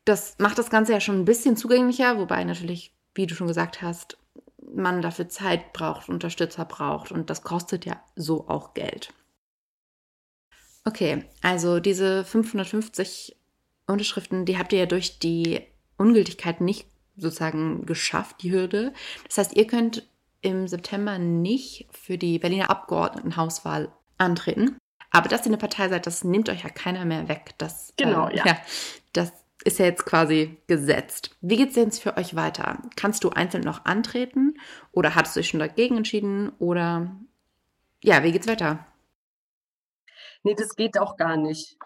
[0.05, 3.83] Das macht das Ganze ja schon ein bisschen zugänglicher, wobei natürlich, wie du schon gesagt
[3.83, 4.17] hast,
[4.75, 9.13] man dafür Zeit braucht, Unterstützer braucht und das kostet ja so auch Geld.
[10.85, 13.37] Okay, also diese 550
[13.87, 15.61] Unterschriften, die habt ihr ja durch die
[15.97, 18.93] Ungültigkeit nicht sozusagen geschafft, die Hürde.
[19.29, 20.09] Das heißt, ihr könnt
[20.41, 24.77] im September nicht für die Berliner Abgeordnetenhauswahl antreten.
[25.11, 27.55] Aber dass ihr eine Partei seid, das nimmt euch ja keiner mehr weg.
[27.59, 28.47] Das, genau, äh, ja.
[28.47, 28.57] ja.
[29.13, 29.33] Das
[29.65, 31.37] ist ja jetzt quasi gesetzt.
[31.41, 32.79] Wie geht es denn jetzt für euch weiter?
[32.97, 34.59] Kannst du einzeln noch antreten
[34.91, 36.51] oder hattest du dich schon dagegen entschieden?
[36.59, 37.15] Oder
[38.03, 38.87] ja, wie geht's weiter?
[40.43, 41.77] Nee, das geht auch gar nicht.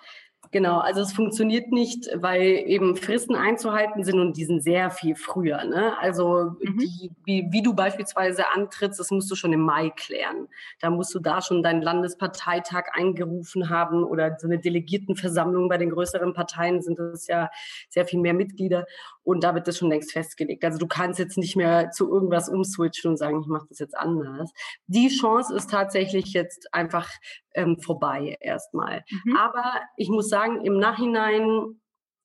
[0.53, 5.17] Genau, also es funktioniert nicht, weil eben Fristen einzuhalten sind und die sind sehr viel
[5.17, 5.65] früher.
[5.65, 5.99] Ne?
[5.99, 6.79] Also mhm.
[6.79, 10.49] die, wie, wie, du beispielsweise antrittst, das musst du schon im Mai klären.
[10.81, 15.69] Da musst du da schon deinen Landesparteitag eingerufen haben oder so eine Delegiertenversammlung.
[15.69, 17.51] Bei den größeren Parteien sind es ja
[17.89, 18.87] sehr viel mehr Mitglieder
[19.25, 20.65] und da wird das schon längst festgelegt.
[20.65, 23.97] Also du kannst jetzt nicht mehr zu irgendwas umswitchen und sagen, ich mache das jetzt
[23.97, 24.53] anders.
[24.87, 27.11] Die Chance ist tatsächlich jetzt einfach
[27.57, 29.05] ähm, vorbei erstmal.
[29.25, 29.37] Mhm.
[29.37, 31.81] Aber ich muss sagen, im Nachhinein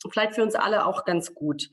[0.09, 1.69] vielleicht für uns alle auch ganz gut.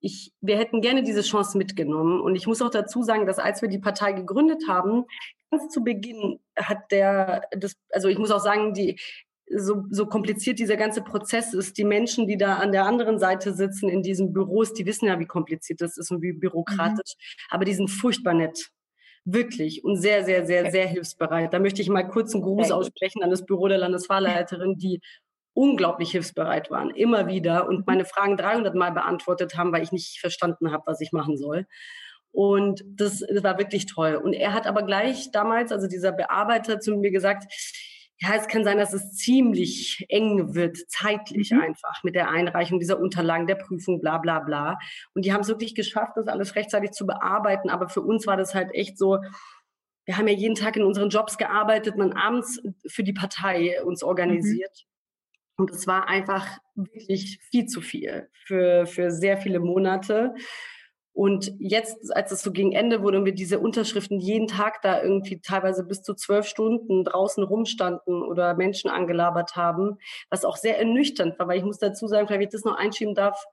[0.00, 2.20] Ich, wir hätten gerne diese Chance mitgenommen.
[2.20, 5.04] Und ich muss auch dazu sagen, dass als wir die Partei gegründet haben,
[5.50, 8.98] ganz zu Beginn hat der, das, also ich muss auch sagen, die,
[9.52, 13.52] so, so kompliziert dieser ganze Prozess ist, die Menschen, die da an der anderen Seite
[13.52, 17.46] sitzen in diesen Büros, die wissen ja, wie kompliziert das ist und wie bürokratisch, mhm.
[17.50, 18.70] aber die sind furchtbar nett.
[19.24, 21.52] Wirklich und sehr, sehr, sehr, sehr hilfsbereit.
[21.52, 25.00] Da möchte ich mal kurz einen Gruß aussprechen an das Büro der Landesfahrleiterin, die
[25.52, 27.84] unglaublich hilfsbereit waren, immer wieder und mhm.
[27.86, 31.66] meine Fragen 300 Mal beantwortet haben, weil ich nicht verstanden habe, was ich machen soll.
[32.32, 34.14] Und das, das war wirklich toll.
[34.14, 37.52] Und er hat aber gleich damals, also dieser Bearbeiter zu mir gesagt,
[38.22, 41.60] ja, es kann sein, dass es ziemlich eng wird, zeitlich mhm.
[41.60, 44.78] einfach mit der Einreichung dieser Unterlagen, der Prüfung, bla bla bla.
[45.14, 47.70] Und die haben es wirklich geschafft, das alles rechtzeitig zu bearbeiten.
[47.70, 49.18] Aber für uns war das halt echt so,
[50.04, 54.02] wir haben ja jeden Tag in unseren Jobs gearbeitet, man abends für die Partei uns
[54.02, 54.08] mhm.
[54.08, 54.84] organisiert.
[55.56, 55.64] Mhm.
[55.64, 60.34] Und es war einfach wirklich viel zu viel für, für sehr viele Monate.
[61.12, 65.02] Und jetzt, als es so gegen Ende wurde und wir diese Unterschriften jeden Tag da
[65.02, 69.98] irgendwie teilweise bis zu zwölf Stunden draußen rumstanden oder Menschen angelabert haben,
[70.30, 73.14] was auch sehr ernüchternd war, weil ich muss dazu sagen, vielleicht ich das noch einschieben
[73.14, 73.44] darf,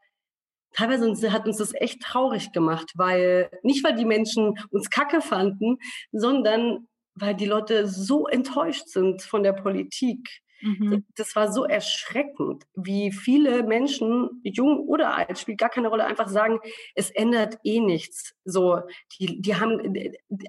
[0.73, 5.77] teilweise hat uns das echt traurig gemacht, weil nicht, weil die Menschen uns kacke fanden,
[6.11, 11.05] sondern weil die Leute so enttäuscht sind von der Politik Mhm.
[11.15, 16.27] Das war so erschreckend, wie viele Menschen, jung oder alt, spielt gar keine Rolle, einfach
[16.27, 16.59] sagen,
[16.95, 18.33] es ändert eh nichts.
[18.43, 18.81] So,
[19.19, 19.93] die, die haben,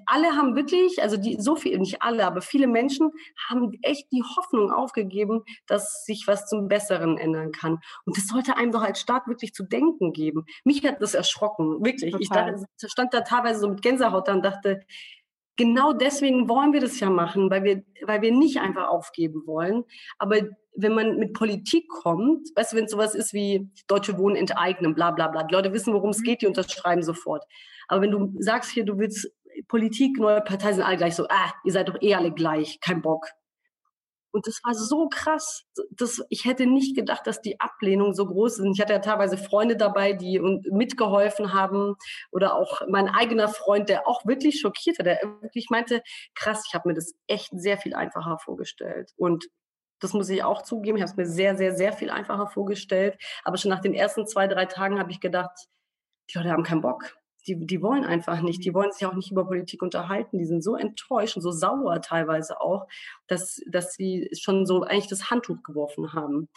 [0.05, 3.11] alle haben wirklich, also die, so viel, nicht alle, aber viele Menschen
[3.49, 7.79] haben echt die Hoffnung aufgegeben, dass sich was zum Besseren ändern kann.
[8.05, 10.45] Und das sollte einem doch als Staat wirklich zu denken geben.
[10.63, 12.11] Mich hat das erschrocken, wirklich.
[12.11, 12.55] Total.
[12.81, 14.81] Ich stand da teilweise so mit Gänsehaut da und dachte,
[15.59, 19.83] genau deswegen wollen wir das ja machen, weil wir, weil wir nicht einfach aufgeben wollen.
[20.17, 20.37] Aber
[20.73, 24.95] wenn man mit Politik kommt, weißt du, wenn es sowas ist wie Deutsche Wohnen enteignen,
[24.95, 26.23] bla bla bla, die Leute wissen, worum es mhm.
[26.23, 27.43] geht, die unterschreiben sofort.
[27.89, 29.29] Aber wenn du sagst hier, du willst
[29.67, 33.01] Politik, neue Parteien sind alle gleich so, ah, ihr seid doch eh alle gleich, kein
[33.01, 33.27] Bock.
[34.31, 35.63] Und das war so krass.
[35.91, 38.65] Das, ich hätte nicht gedacht, dass die Ablehnung so groß ist.
[38.73, 41.95] Ich hatte ja teilweise Freunde dabei, die mitgeholfen haben.
[42.31, 46.01] Oder auch mein eigener Freund, der auch wirklich schockiert hat, der wirklich meinte,
[46.35, 49.11] krass, ich habe mir das echt sehr viel einfacher vorgestellt.
[49.17, 49.47] Und
[49.99, 50.97] das muss ich auch zugeben.
[50.97, 53.17] Ich habe es mir sehr, sehr, sehr viel einfacher vorgestellt.
[53.43, 55.67] Aber schon nach den ersten zwei, drei Tagen habe ich gedacht,
[56.29, 59.31] die Leute haben keinen Bock die, die wollen einfach nicht, die wollen sich auch nicht
[59.31, 62.87] über Politik unterhalten, die sind so enttäuscht und so sauer teilweise auch,
[63.27, 66.49] dass, dass sie schon so eigentlich das Handtuch geworfen haben.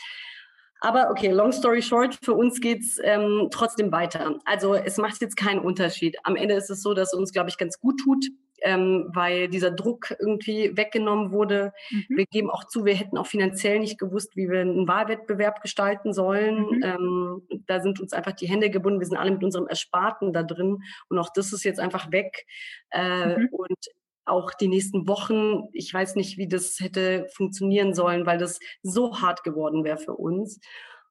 [0.81, 4.38] Aber okay, long story short, für uns geht's ähm, trotzdem weiter.
[4.45, 6.16] Also es macht jetzt keinen Unterschied.
[6.25, 8.27] Am Ende ist es so, dass es uns, glaube ich, ganz gut tut,
[8.62, 11.72] ähm, weil dieser Druck irgendwie weggenommen wurde.
[11.90, 12.16] Mhm.
[12.16, 16.12] Wir geben auch zu, wir hätten auch finanziell nicht gewusst, wie wir einen Wahlwettbewerb gestalten
[16.12, 16.66] sollen.
[16.66, 16.83] Mhm.
[16.83, 19.01] Ähm, da sind uns einfach die Hände gebunden.
[19.01, 22.46] Wir sind alle mit unserem Ersparten da drin und auch das ist jetzt einfach weg.
[22.90, 23.48] Äh, mhm.
[23.51, 23.79] Und
[24.25, 29.20] auch die nächsten Wochen, ich weiß nicht, wie das hätte funktionieren sollen, weil das so
[29.20, 30.61] hart geworden wäre für uns.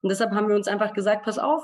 [0.01, 1.63] Und deshalb haben wir uns einfach gesagt, pass auf,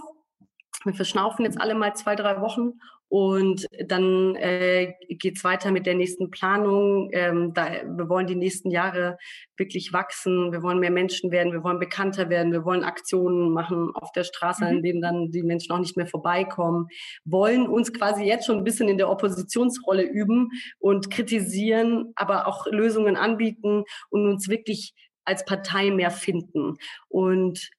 [0.84, 2.74] wir verschnaufen jetzt alle mal zwei, drei Wochen
[3.10, 7.10] und dann äh, geht es weiter mit der nächsten Planung.
[7.14, 9.18] Ähm, da, wir wollen die nächsten Jahre
[9.56, 10.52] wirklich wachsen.
[10.52, 11.54] Wir wollen mehr Menschen werden.
[11.54, 12.52] Wir wollen bekannter werden.
[12.52, 14.70] Wir wollen Aktionen machen auf der Straße, mhm.
[14.70, 16.88] an denen dann die Menschen auch nicht mehr vorbeikommen.
[17.24, 22.68] Wollen uns quasi jetzt schon ein bisschen in der Oppositionsrolle üben und kritisieren, aber auch
[22.68, 24.94] Lösungen anbieten und uns wirklich
[25.24, 26.76] als Partei mehr finden.
[27.10, 27.70] Und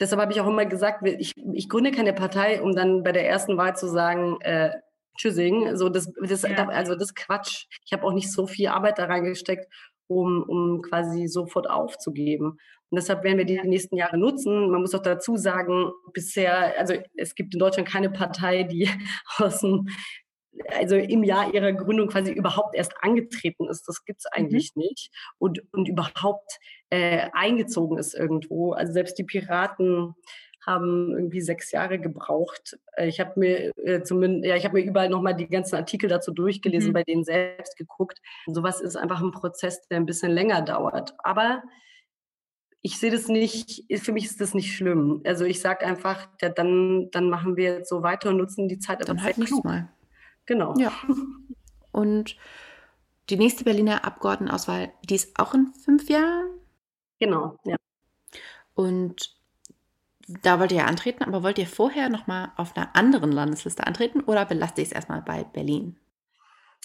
[0.00, 3.28] Deshalb habe ich auch immer gesagt, ich, ich gründe keine Partei, um dann bei der
[3.28, 4.70] ersten Wahl zu sagen, äh,
[5.18, 5.76] Tschüssing.
[5.76, 6.68] So, das, das, ja.
[6.68, 7.66] also das Quatsch.
[7.84, 9.66] Ich habe auch nicht so viel Arbeit da reingesteckt,
[10.06, 12.58] um, um quasi sofort aufzugeben.
[12.90, 14.70] Und deshalb werden wir die nächsten Jahre nutzen.
[14.70, 18.88] Man muss auch dazu sagen, bisher, also es gibt in Deutschland keine Partei, die
[19.36, 19.88] aus dem
[20.76, 23.86] also im Jahr ihrer Gründung quasi überhaupt erst angetreten ist.
[23.88, 24.38] Das gibt es mhm.
[24.38, 24.82] eigentlich mhm.
[24.82, 25.10] nicht.
[25.38, 26.58] Und, und überhaupt
[26.90, 28.72] äh, eingezogen ist irgendwo.
[28.72, 30.14] Also selbst die Piraten
[30.66, 32.78] haben irgendwie sechs Jahre gebraucht.
[32.96, 36.08] Äh, ich habe mir äh, zumindest, ja, ich habe mir überall nochmal die ganzen Artikel
[36.08, 36.94] dazu durchgelesen, mhm.
[36.94, 38.20] bei denen selbst geguckt.
[38.46, 41.14] Und sowas ist einfach ein Prozess, der ein bisschen länger dauert.
[41.22, 41.62] Aber
[42.82, 45.22] ich sehe das nicht, für mich ist das nicht schlimm.
[45.24, 48.78] Also ich sage einfach, ja, dann, dann machen wir jetzt so weiter und nutzen die
[48.78, 49.06] Zeit.
[49.08, 49.88] Dann halt nicht mal.
[50.48, 50.74] Genau.
[50.78, 50.92] Ja.
[51.92, 52.36] Und
[53.28, 56.48] die nächste Berliner Abgeordnetenauswahl, die ist auch in fünf Jahren?
[57.20, 57.76] Genau, ja.
[58.74, 59.36] Und
[60.26, 64.22] da wollt ihr ja antreten, aber wollt ihr vorher nochmal auf einer anderen Landesliste antreten
[64.22, 65.96] oder belasst ihr es erstmal bei Berlin?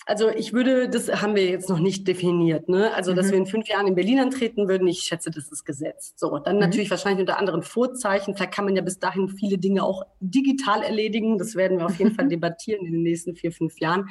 [0.05, 2.93] Also ich würde, das haben wir jetzt noch nicht definiert, ne?
[2.93, 3.15] Also, mhm.
[3.15, 6.19] dass wir in fünf Jahren in Berlin antreten würden, ich schätze, das ist gesetzt.
[6.19, 6.61] So, dann mhm.
[6.61, 8.35] natürlich wahrscheinlich unter anderen Vorzeichen.
[8.35, 11.37] Vielleicht kann man ja bis dahin viele Dinge auch digital erledigen.
[11.37, 14.09] Das werden wir auf jeden Fall debattieren in den nächsten vier, fünf Jahren.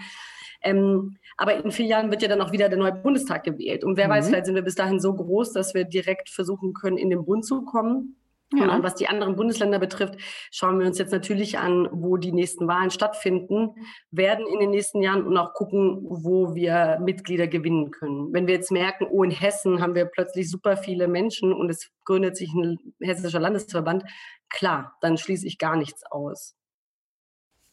[0.62, 3.84] Ähm, aber in vier Jahren wird ja dann auch wieder der neue Bundestag gewählt.
[3.84, 4.12] Und wer mhm.
[4.12, 7.24] weiß, vielleicht sind wir bis dahin so groß, dass wir direkt versuchen können, in den
[7.24, 8.16] Bund zu kommen.
[8.54, 8.74] Ja.
[8.74, 10.16] Und was die anderen Bundesländer betrifft,
[10.50, 13.70] schauen wir uns jetzt natürlich an, wo die nächsten Wahlen stattfinden
[14.10, 18.32] werden in den nächsten Jahren und auch gucken, wo wir Mitglieder gewinnen können.
[18.32, 21.90] Wenn wir jetzt merken, oh, in Hessen haben wir plötzlich super viele Menschen und es
[22.04, 24.04] gründet sich ein hessischer Landesverband,
[24.50, 26.54] klar, dann schließe ich gar nichts aus.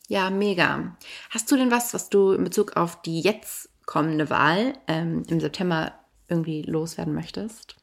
[0.08, 0.98] Ja, mega.
[1.30, 5.40] Hast du denn was, was du in Bezug auf die jetzt kommende Wahl ähm, im
[5.40, 5.94] September
[6.28, 7.79] irgendwie loswerden möchtest?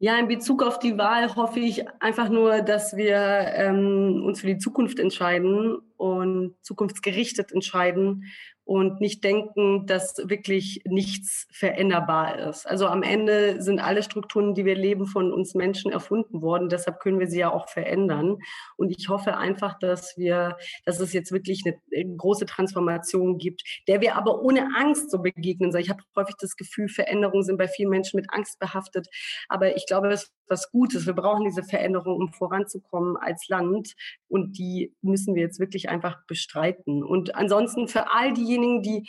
[0.00, 4.46] Ja, in Bezug auf die Wahl hoffe ich einfach nur, dass wir ähm, uns für
[4.46, 8.24] die Zukunft entscheiden und zukunftsgerichtet entscheiden
[8.68, 12.66] und nicht denken, dass wirklich nichts veränderbar ist.
[12.66, 16.68] Also am Ende sind alle Strukturen, die wir leben, von uns Menschen erfunden worden.
[16.68, 18.36] Deshalb können wir sie ja auch verändern.
[18.76, 23.62] Und ich hoffe einfach, dass wir, dass es jetzt wirklich eine äh, große Transformation gibt,
[23.88, 25.74] der wir aber ohne Angst so begegnen.
[25.76, 29.08] Ich habe häufig das Gefühl, Veränderungen sind bei vielen Menschen mit Angst behaftet.
[29.48, 31.06] Aber ich glaube, ist was Gutes.
[31.06, 33.94] Wir brauchen diese Veränderung, um voranzukommen als Land.
[34.28, 37.02] Und die müssen wir jetzt wirklich einfach bestreiten.
[37.02, 39.08] Und ansonsten für all diejenigen, die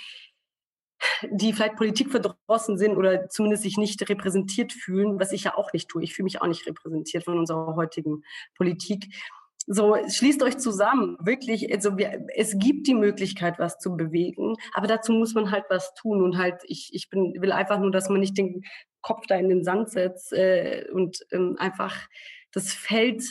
[1.31, 5.71] die vielleicht Politik verdrossen sind oder zumindest sich nicht repräsentiert fühlen, was ich ja auch
[5.73, 6.03] nicht tue.
[6.03, 8.23] Ich fühle mich auch nicht repräsentiert von unserer heutigen
[8.55, 9.07] Politik.
[9.71, 11.15] So, schließt euch zusammen.
[11.19, 15.65] Wirklich, also wir, es gibt die Möglichkeit, was zu bewegen, aber dazu muss man halt
[15.69, 16.23] was tun.
[16.23, 18.63] Und halt, ich, ich bin, will einfach nur, dass man nicht den
[19.01, 22.07] Kopf da in den Sand setzt äh, und ähm, einfach
[22.51, 23.23] das Feld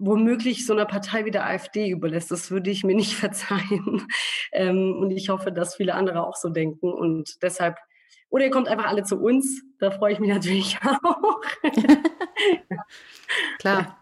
[0.00, 2.32] womöglich so einer Partei wie der AfD überlässt.
[2.32, 4.08] Das würde ich mir nicht verzeihen.
[4.50, 6.92] Ähm, und ich hoffe, dass viele andere auch so denken.
[6.92, 7.76] Und deshalb,
[8.28, 9.62] oder ihr kommt einfach alle zu uns.
[9.78, 11.40] Da freue ich mich natürlich auch.
[13.60, 13.99] Klar.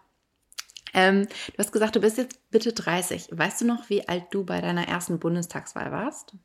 [0.99, 3.29] Ähm, du hast gesagt, du bist jetzt bitte 30.
[3.31, 6.35] Weißt du noch, wie alt du bei deiner ersten Bundestagswahl warst?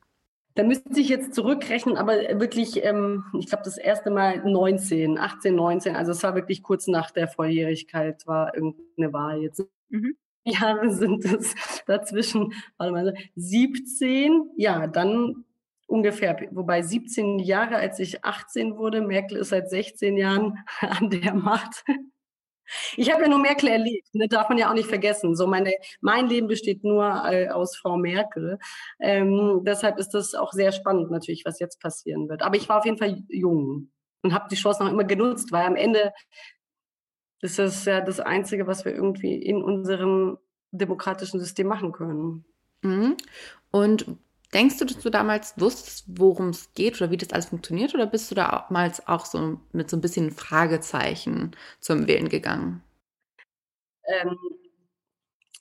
[0.54, 5.54] Da müsste ich jetzt zurückrechnen, aber wirklich, ähm, ich glaube, das erste Mal 19, 18,
[5.54, 5.96] 19.
[5.96, 9.64] Also es war wirklich kurz nach der Volljährigkeit, war irgendeine Wahl jetzt.
[9.88, 10.16] Mhm.
[10.44, 11.54] Jahre sind es
[11.86, 15.44] dazwischen, warte mal, 17, ja, dann
[15.86, 21.34] ungefähr, wobei 17 Jahre, als ich 18 wurde, Merkel ist seit 16 Jahren an der
[21.34, 21.84] Macht.
[22.96, 25.37] Ich habe ja nur Merkel erlebt, ne, darf man ja auch nicht vergessen.
[25.37, 28.59] So meine, mein Leben besteht nur äh, aus Frau Merkel.
[29.00, 32.42] Ähm, deshalb ist das auch sehr spannend natürlich, was jetzt passieren wird.
[32.42, 33.90] Aber ich war auf jeden Fall jung
[34.22, 36.12] und habe die Chance noch immer genutzt, weil am Ende
[37.40, 40.38] ist das ja das Einzige, was wir irgendwie in unserem
[40.70, 42.44] demokratischen System machen können.
[42.83, 43.16] Mhm.
[43.70, 44.07] Und
[44.54, 47.94] Denkst du, dass du damals wusstest, worum es geht oder wie das alles funktioniert?
[47.94, 52.82] Oder bist du damals auch so mit so ein bisschen Fragezeichen zum Wählen gegangen?
[54.06, 54.38] Ähm,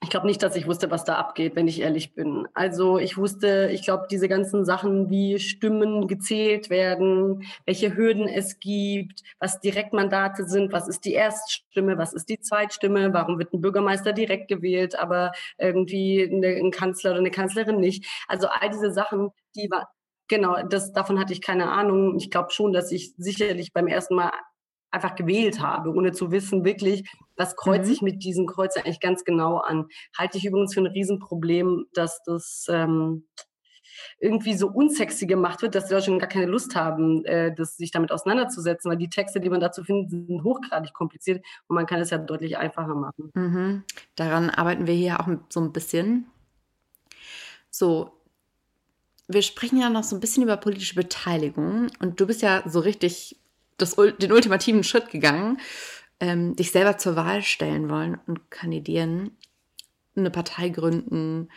[0.03, 2.47] ich glaube nicht, dass ich wusste, was da abgeht, wenn ich ehrlich bin.
[2.53, 8.59] Also ich wusste, ich glaube, diese ganzen Sachen, wie Stimmen gezählt werden, welche Hürden es
[8.59, 13.61] gibt, was Direktmandate sind, was ist die Erststimme, was ist die Zweitstimme, warum wird ein
[13.61, 18.05] Bürgermeister direkt gewählt, aber irgendwie ein Kanzler oder eine Kanzlerin nicht.
[18.27, 19.89] Also all diese Sachen, die war,
[20.27, 22.17] genau, das, davon hatte ich keine Ahnung.
[22.17, 24.31] Ich glaube schon, dass ich sicherlich beim ersten Mal
[24.93, 27.93] einfach gewählt habe, ohne zu wissen, wirklich, was kreuze mhm.
[27.93, 29.87] ich mit diesem Kreuz eigentlich ganz genau an.
[30.17, 33.25] Halte ich übrigens für ein Riesenproblem, dass das ähm,
[34.19, 37.77] irgendwie so unsexy gemacht wird, dass die Leute schon gar keine Lust haben, äh, das,
[37.77, 41.85] sich damit auseinanderzusetzen, weil die Texte, die man dazu findet, sind hochgradig kompliziert und man
[41.85, 43.31] kann es ja deutlich einfacher machen.
[43.33, 43.83] Mhm.
[44.15, 46.27] Daran arbeiten wir hier auch so ein bisschen.
[47.69, 48.11] So,
[49.27, 52.79] wir sprechen ja noch so ein bisschen über politische Beteiligung und du bist ja so
[52.79, 53.39] richtig
[53.77, 55.59] das, den ultimativen Schritt gegangen,
[56.19, 59.31] ähm, dich selber zur Wahl stellen wollen und kandidieren,
[60.15, 61.49] eine Partei gründen.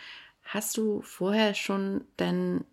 [0.43, 2.65] Hast du vorher schon denn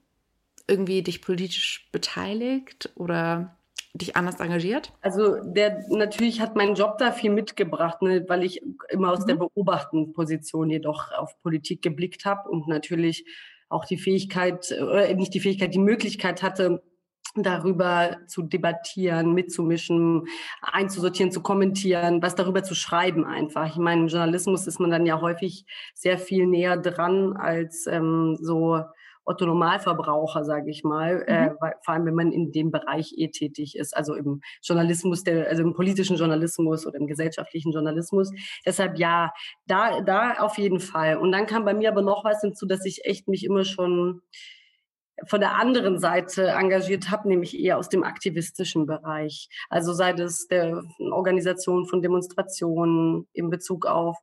[0.68, 3.58] irgendwie dich politisch beteiligt oder
[3.94, 4.92] dich anders engagiert?
[5.02, 9.28] Also der natürlich hat mein Job da viel mitgebracht, ne, weil ich immer aus mhm.
[9.28, 13.26] der beobachtenden Position jedoch auf Politik geblickt habe und natürlich
[13.70, 16.82] auch die Fähigkeit, äh, nicht die Fähigkeit, die Möglichkeit hatte,
[17.36, 20.26] darüber zu debattieren, mitzumischen,
[20.62, 23.68] einzusortieren, zu kommentieren, was darüber zu schreiben einfach.
[23.68, 25.66] Ich meine, im Journalismus ist man dann ja häufig
[25.96, 28.84] sehr viel näher dran als ähm, so
[29.26, 31.58] Otto Normalverbraucher, sage ich mal, äh, mhm.
[31.62, 35.48] äh, vor allem wenn man in dem Bereich eh tätig ist, also im Journalismus, der,
[35.48, 38.32] also im politischen Journalismus oder im gesellschaftlichen Journalismus.
[38.66, 39.32] Deshalb ja,
[39.66, 41.18] da, da auf jeden Fall.
[41.18, 44.22] Und dann kam bei mir aber noch was hinzu, dass ich echt mich immer schon
[45.28, 49.48] von der anderen Seite engagiert habe, nämlich eher aus dem aktivistischen Bereich.
[49.70, 54.18] Also sei es der Organisation von Demonstrationen in Bezug auf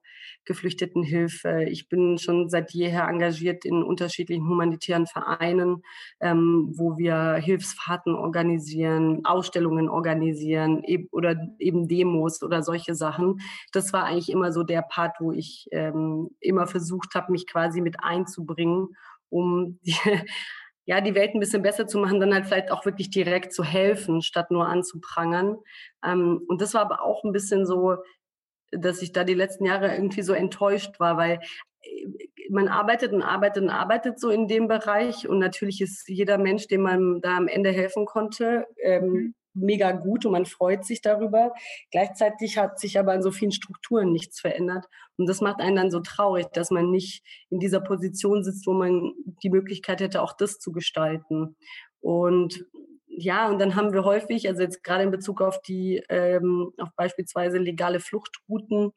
[0.45, 1.65] Geflüchtetenhilfe.
[1.69, 5.83] Ich bin schon seit jeher engagiert in unterschiedlichen humanitären Vereinen,
[6.21, 13.41] ähm, wo wir Hilfsfahrten organisieren, Ausstellungen organisieren e oder eben Demos oder solche Sachen.
[13.73, 17.81] Das war eigentlich immer so der Part, wo ich ähm, immer versucht habe, mich quasi
[17.81, 18.89] mit einzubringen
[19.29, 19.95] um die,
[20.91, 23.63] ja, die Welt ein bisschen besser zu machen, dann halt vielleicht auch wirklich direkt zu
[23.63, 25.57] helfen, statt nur anzuprangern.
[26.05, 27.99] Ähm, und das war aber auch ein bisschen so,
[28.73, 31.39] dass ich da die letzten Jahre irgendwie so enttäuscht war, weil
[31.83, 32.07] äh,
[32.51, 36.67] man arbeitet und arbeitet und arbeitet so in dem Bereich und natürlich ist jeder Mensch,
[36.67, 41.03] dem man da am Ende helfen konnte, ähm, mhm mega gut und man freut sich
[41.03, 41.53] darüber.
[41.91, 44.87] Gleichzeitig hat sich aber an so vielen Strukturen nichts verändert.
[45.17, 48.73] Und das macht einen dann so traurig, dass man nicht in dieser Position sitzt, wo
[48.73, 51.57] man die Möglichkeit hätte, auch das zu gestalten.
[52.01, 52.65] Und
[53.07, 56.89] ja, und dann haben wir häufig, also jetzt gerade in Bezug auf die, ähm, auf
[56.97, 58.93] beispielsweise legale Fluchtrouten,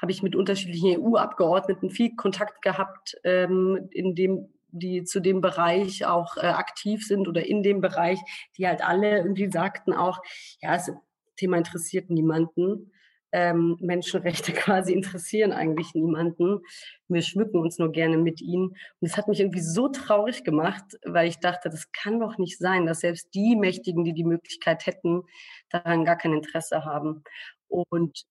[0.00, 6.04] habe ich mit unterschiedlichen EU-Abgeordneten viel Kontakt gehabt, ähm, in dem die zu dem Bereich
[6.04, 8.18] auch äh, aktiv sind oder in dem Bereich,
[8.58, 10.20] die halt alle irgendwie sagten auch,
[10.60, 10.90] ja, das
[11.36, 12.90] Thema interessiert niemanden.
[13.32, 16.60] Ähm, Menschenrechte quasi interessieren eigentlich niemanden.
[17.08, 18.68] Wir schmücken uns nur gerne mit ihnen.
[18.68, 22.58] Und es hat mich irgendwie so traurig gemacht, weil ich dachte, das kann doch nicht
[22.58, 25.22] sein, dass selbst die Mächtigen, die die Möglichkeit hätten,
[25.70, 27.22] daran gar kein Interesse haben.
[27.68, 28.24] Und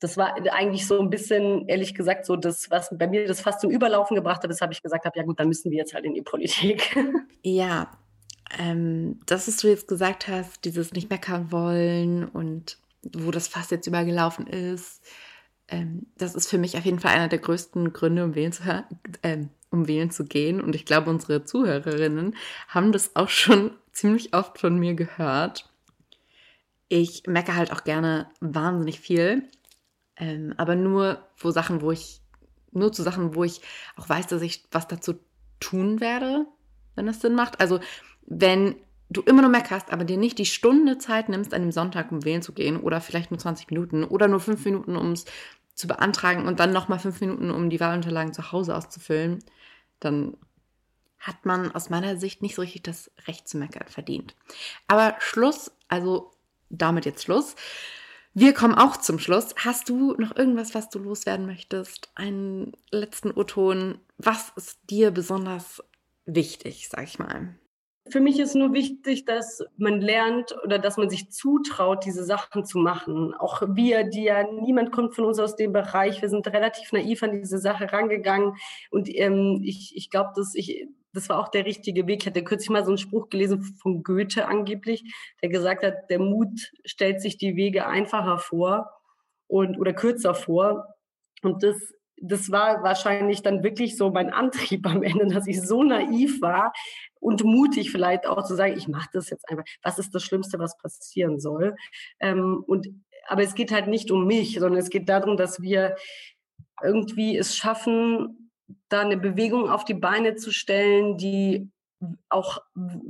[0.00, 3.60] das war eigentlich so ein bisschen, ehrlich gesagt, so das, was bei mir das fast
[3.60, 6.04] zum Überlaufen gebracht hat, weshalb ich gesagt habe, ja gut, dann müssen wir jetzt halt
[6.04, 6.96] in die Politik.
[7.42, 7.90] Ja,
[8.58, 12.76] ähm, das, was du jetzt gesagt hast, dieses nicht meckern wollen und
[13.14, 15.02] wo das fast jetzt übergelaufen ist,
[15.68, 18.62] ähm, das ist für mich auf jeden Fall einer der größten Gründe, um wählen zu,
[19.22, 19.38] äh,
[19.70, 20.60] um wählen zu gehen.
[20.60, 22.36] Und ich glaube, unsere Zuhörerinnen
[22.68, 25.70] haben das auch schon ziemlich oft von mir gehört.
[26.88, 29.44] Ich mecke halt auch gerne wahnsinnig viel
[30.20, 32.20] ähm, aber nur wo Sachen, wo ich,
[32.72, 33.62] nur zu Sachen, wo ich
[33.96, 35.14] auch weiß, dass ich was dazu
[35.58, 36.46] tun werde.
[36.94, 37.60] wenn das Sinn macht.
[37.60, 37.80] Also
[38.26, 38.76] wenn
[39.08, 42.24] du immer nur meckerst, aber dir nicht die Stunde Zeit nimmst, an dem Sonntag um
[42.24, 45.24] wählen zu gehen oder vielleicht nur 20 Minuten oder nur fünf Minuten, um es
[45.74, 49.42] zu beantragen und dann nochmal fünf Minuten, um die Wahlunterlagen zu Hause auszufüllen,
[49.98, 50.36] dann
[51.18, 54.34] hat man aus meiner Sicht nicht so richtig das Recht zu meckern verdient.
[54.86, 56.30] Aber Schluss, also
[56.70, 57.56] damit jetzt Schluss.
[58.32, 59.54] Wir kommen auch zum Schluss.
[59.56, 62.10] Hast du noch irgendwas, was du loswerden möchtest?
[62.14, 63.98] Einen letzten O-Ton?
[64.18, 65.82] Was ist dir besonders
[66.26, 67.56] wichtig, sag ich mal?
[68.08, 72.64] Für mich ist nur wichtig, dass man lernt oder dass man sich zutraut, diese Sachen
[72.64, 73.34] zu machen.
[73.34, 76.22] Auch wir, die ja, niemand kommt von uns aus dem Bereich.
[76.22, 78.54] Wir sind relativ naiv an diese Sache rangegangen.
[78.90, 82.22] Und ähm, ich, ich glaube, dass ich, das war auch der richtige Weg.
[82.22, 85.02] Ich hatte kürzlich mal so einen Spruch gelesen von Goethe angeblich,
[85.42, 88.90] der gesagt hat, der Mut stellt sich die Wege einfacher vor
[89.46, 90.94] und oder kürzer vor.
[91.42, 91.76] Und das,
[92.16, 96.72] das war wahrscheinlich dann wirklich so mein Antrieb am Ende, dass ich so naiv war
[97.18, 99.64] und mutig vielleicht auch zu sagen, ich mache das jetzt einfach.
[99.82, 101.74] Was ist das Schlimmste, was passieren soll?
[102.20, 102.88] Ähm, und
[103.28, 105.96] aber es geht halt nicht um mich, sondern es geht darum, dass wir
[106.82, 108.49] irgendwie es schaffen,
[108.88, 111.70] da eine Bewegung auf die Beine zu stellen, die
[112.28, 112.58] auch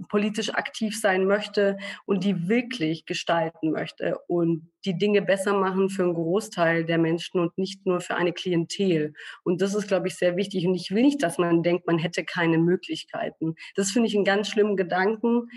[0.09, 6.03] politisch aktiv sein möchte und die wirklich gestalten möchte und die Dinge besser machen für
[6.03, 9.13] einen Großteil der Menschen und nicht nur für eine Klientel.
[9.45, 10.67] Und das ist, glaube ich, sehr wichtig.
[10.67, 13.55] Und ich will nicht, dass man denkt, man hätte keine Möglichkeiten.
[13.77, 15.49] Das finde ich einen ganz schlimmen Gedanken.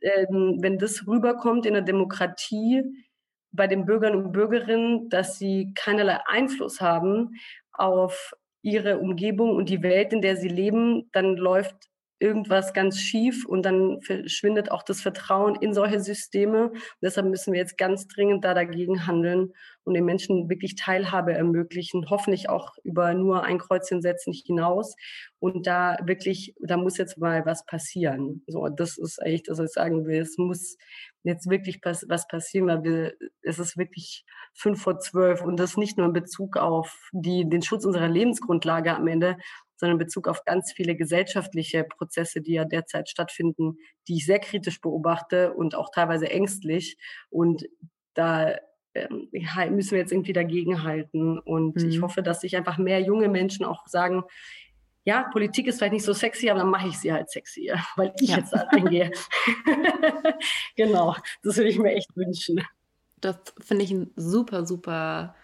[0.00, 2.82] Ähm, wenn das rüberkommt in der Demokratie
[3.52, 7.34] bei den Bürgern und Bürgerinnen, dass sie keinerlei Einfluss haben
[7.72, 8.32] auf
[8.62, 11.89] ihre Umgebung und die Welt, in der sie leben, dann läuft
[12.20, 16.68] irgendwas ganz schief und dann verschwindet auch das Vertrauen in solche Systeme.
[16.68, 19.52] Und deshalb müssen wir jetzt ganz dringend da dagegen handeln
[19.84, 24.94] und den Menschen wirklich Teilhabe ermöglichen, hoffentlich auch über nur ein Kreuzchen setzen hinaus.
[25.38, 28.44] Und da wirklich, da muss jetzt mal was passieren.
[28.46, 30.20] So, das ist eigentlich das, was ich sagen will.
[30.20, 30.76] Es muss
[31.22, 35.96] jetzt wirklich was passieren, weil wir, es ist wirklich fünf vor zwölf und das nicht
[35.96, 39.36] nur in Bezug auf die, den Schutz unserer Lebensgrundlage am Ende,
[39.80, 44.38] sondern in Bezug auf ganz viele gesellschaftliche Prozesse, die ja derzeit stattfinden, die ich sehr
[44.38, 46.98] kritisch beobachte und auch teilweise ängstlich.
[47.30, 47.64] Und
[48.12, 48.56] da
[48.94, 49.28] ähm,
[49.70, 51.38] müssen wir jetzt irgendwie dagegenhalten.
[51.38, 51.88] Und mhm.
[51.88, 54.22] ich hoffe, dass sich einfach mehr junge Menschen auch sagen,
[55.04, 58.12] ja, Politik ist vielleicht nicht so sexy, aber dann mache ich sie halt sexy, weil
[58.20, 58.36] ich ja.
[58.36, 59.10] jetzt da reingehe.
[60.76, 62.62] genau, das würde ich mir echt wünschen.
[63.18, 65.34] Das finde ich ein super, super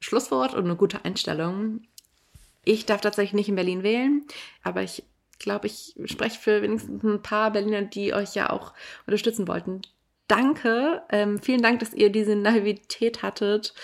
[0.00, 1.80] Schlusswort und eine gute Einstellung.
[2.64, 4.24] Ich darf tatsächlich nicht in Berlin wählen,
[4.62, 5.04] aber ich
[5.38, 8.72] glaube, ich spreche für wenigstens ein paar Berliner, die euch ja auch
[9.06, 9.82] unterstützen wollten.
[10.28, 13.74] Danke, ähm, vielen Dank, dass ihr diese Naivität hattet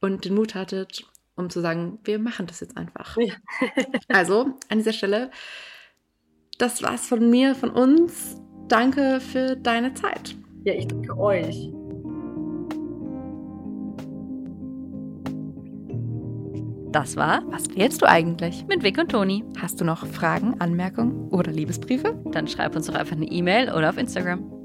[0.00, 1.04] und den Mut hattet,
[1.36, 3.16] um zu sagen, wir machen das jetzt einfach.
[3.16, 3.34] Ja.
[4.08, 5.30] also, an dieser Stelle,
[6.58, 8.40] das war's von mir, von uns.
[8.68, 10.36] Danke für deine Zeit.
[10.64, 11.70] Ja, ich danke euch.
[16.94, 18.64] Das war Was wählst du eigentlich?
[18.68, 19.42] mit Vic und Toni.
[19.60, 22.14] Hast du noch Fragen, Anmerkungen oder Liebesbriefe?
[22.30, 24.63] Dann schreib uns doch einfach eine E-Mail oder auf Instagram.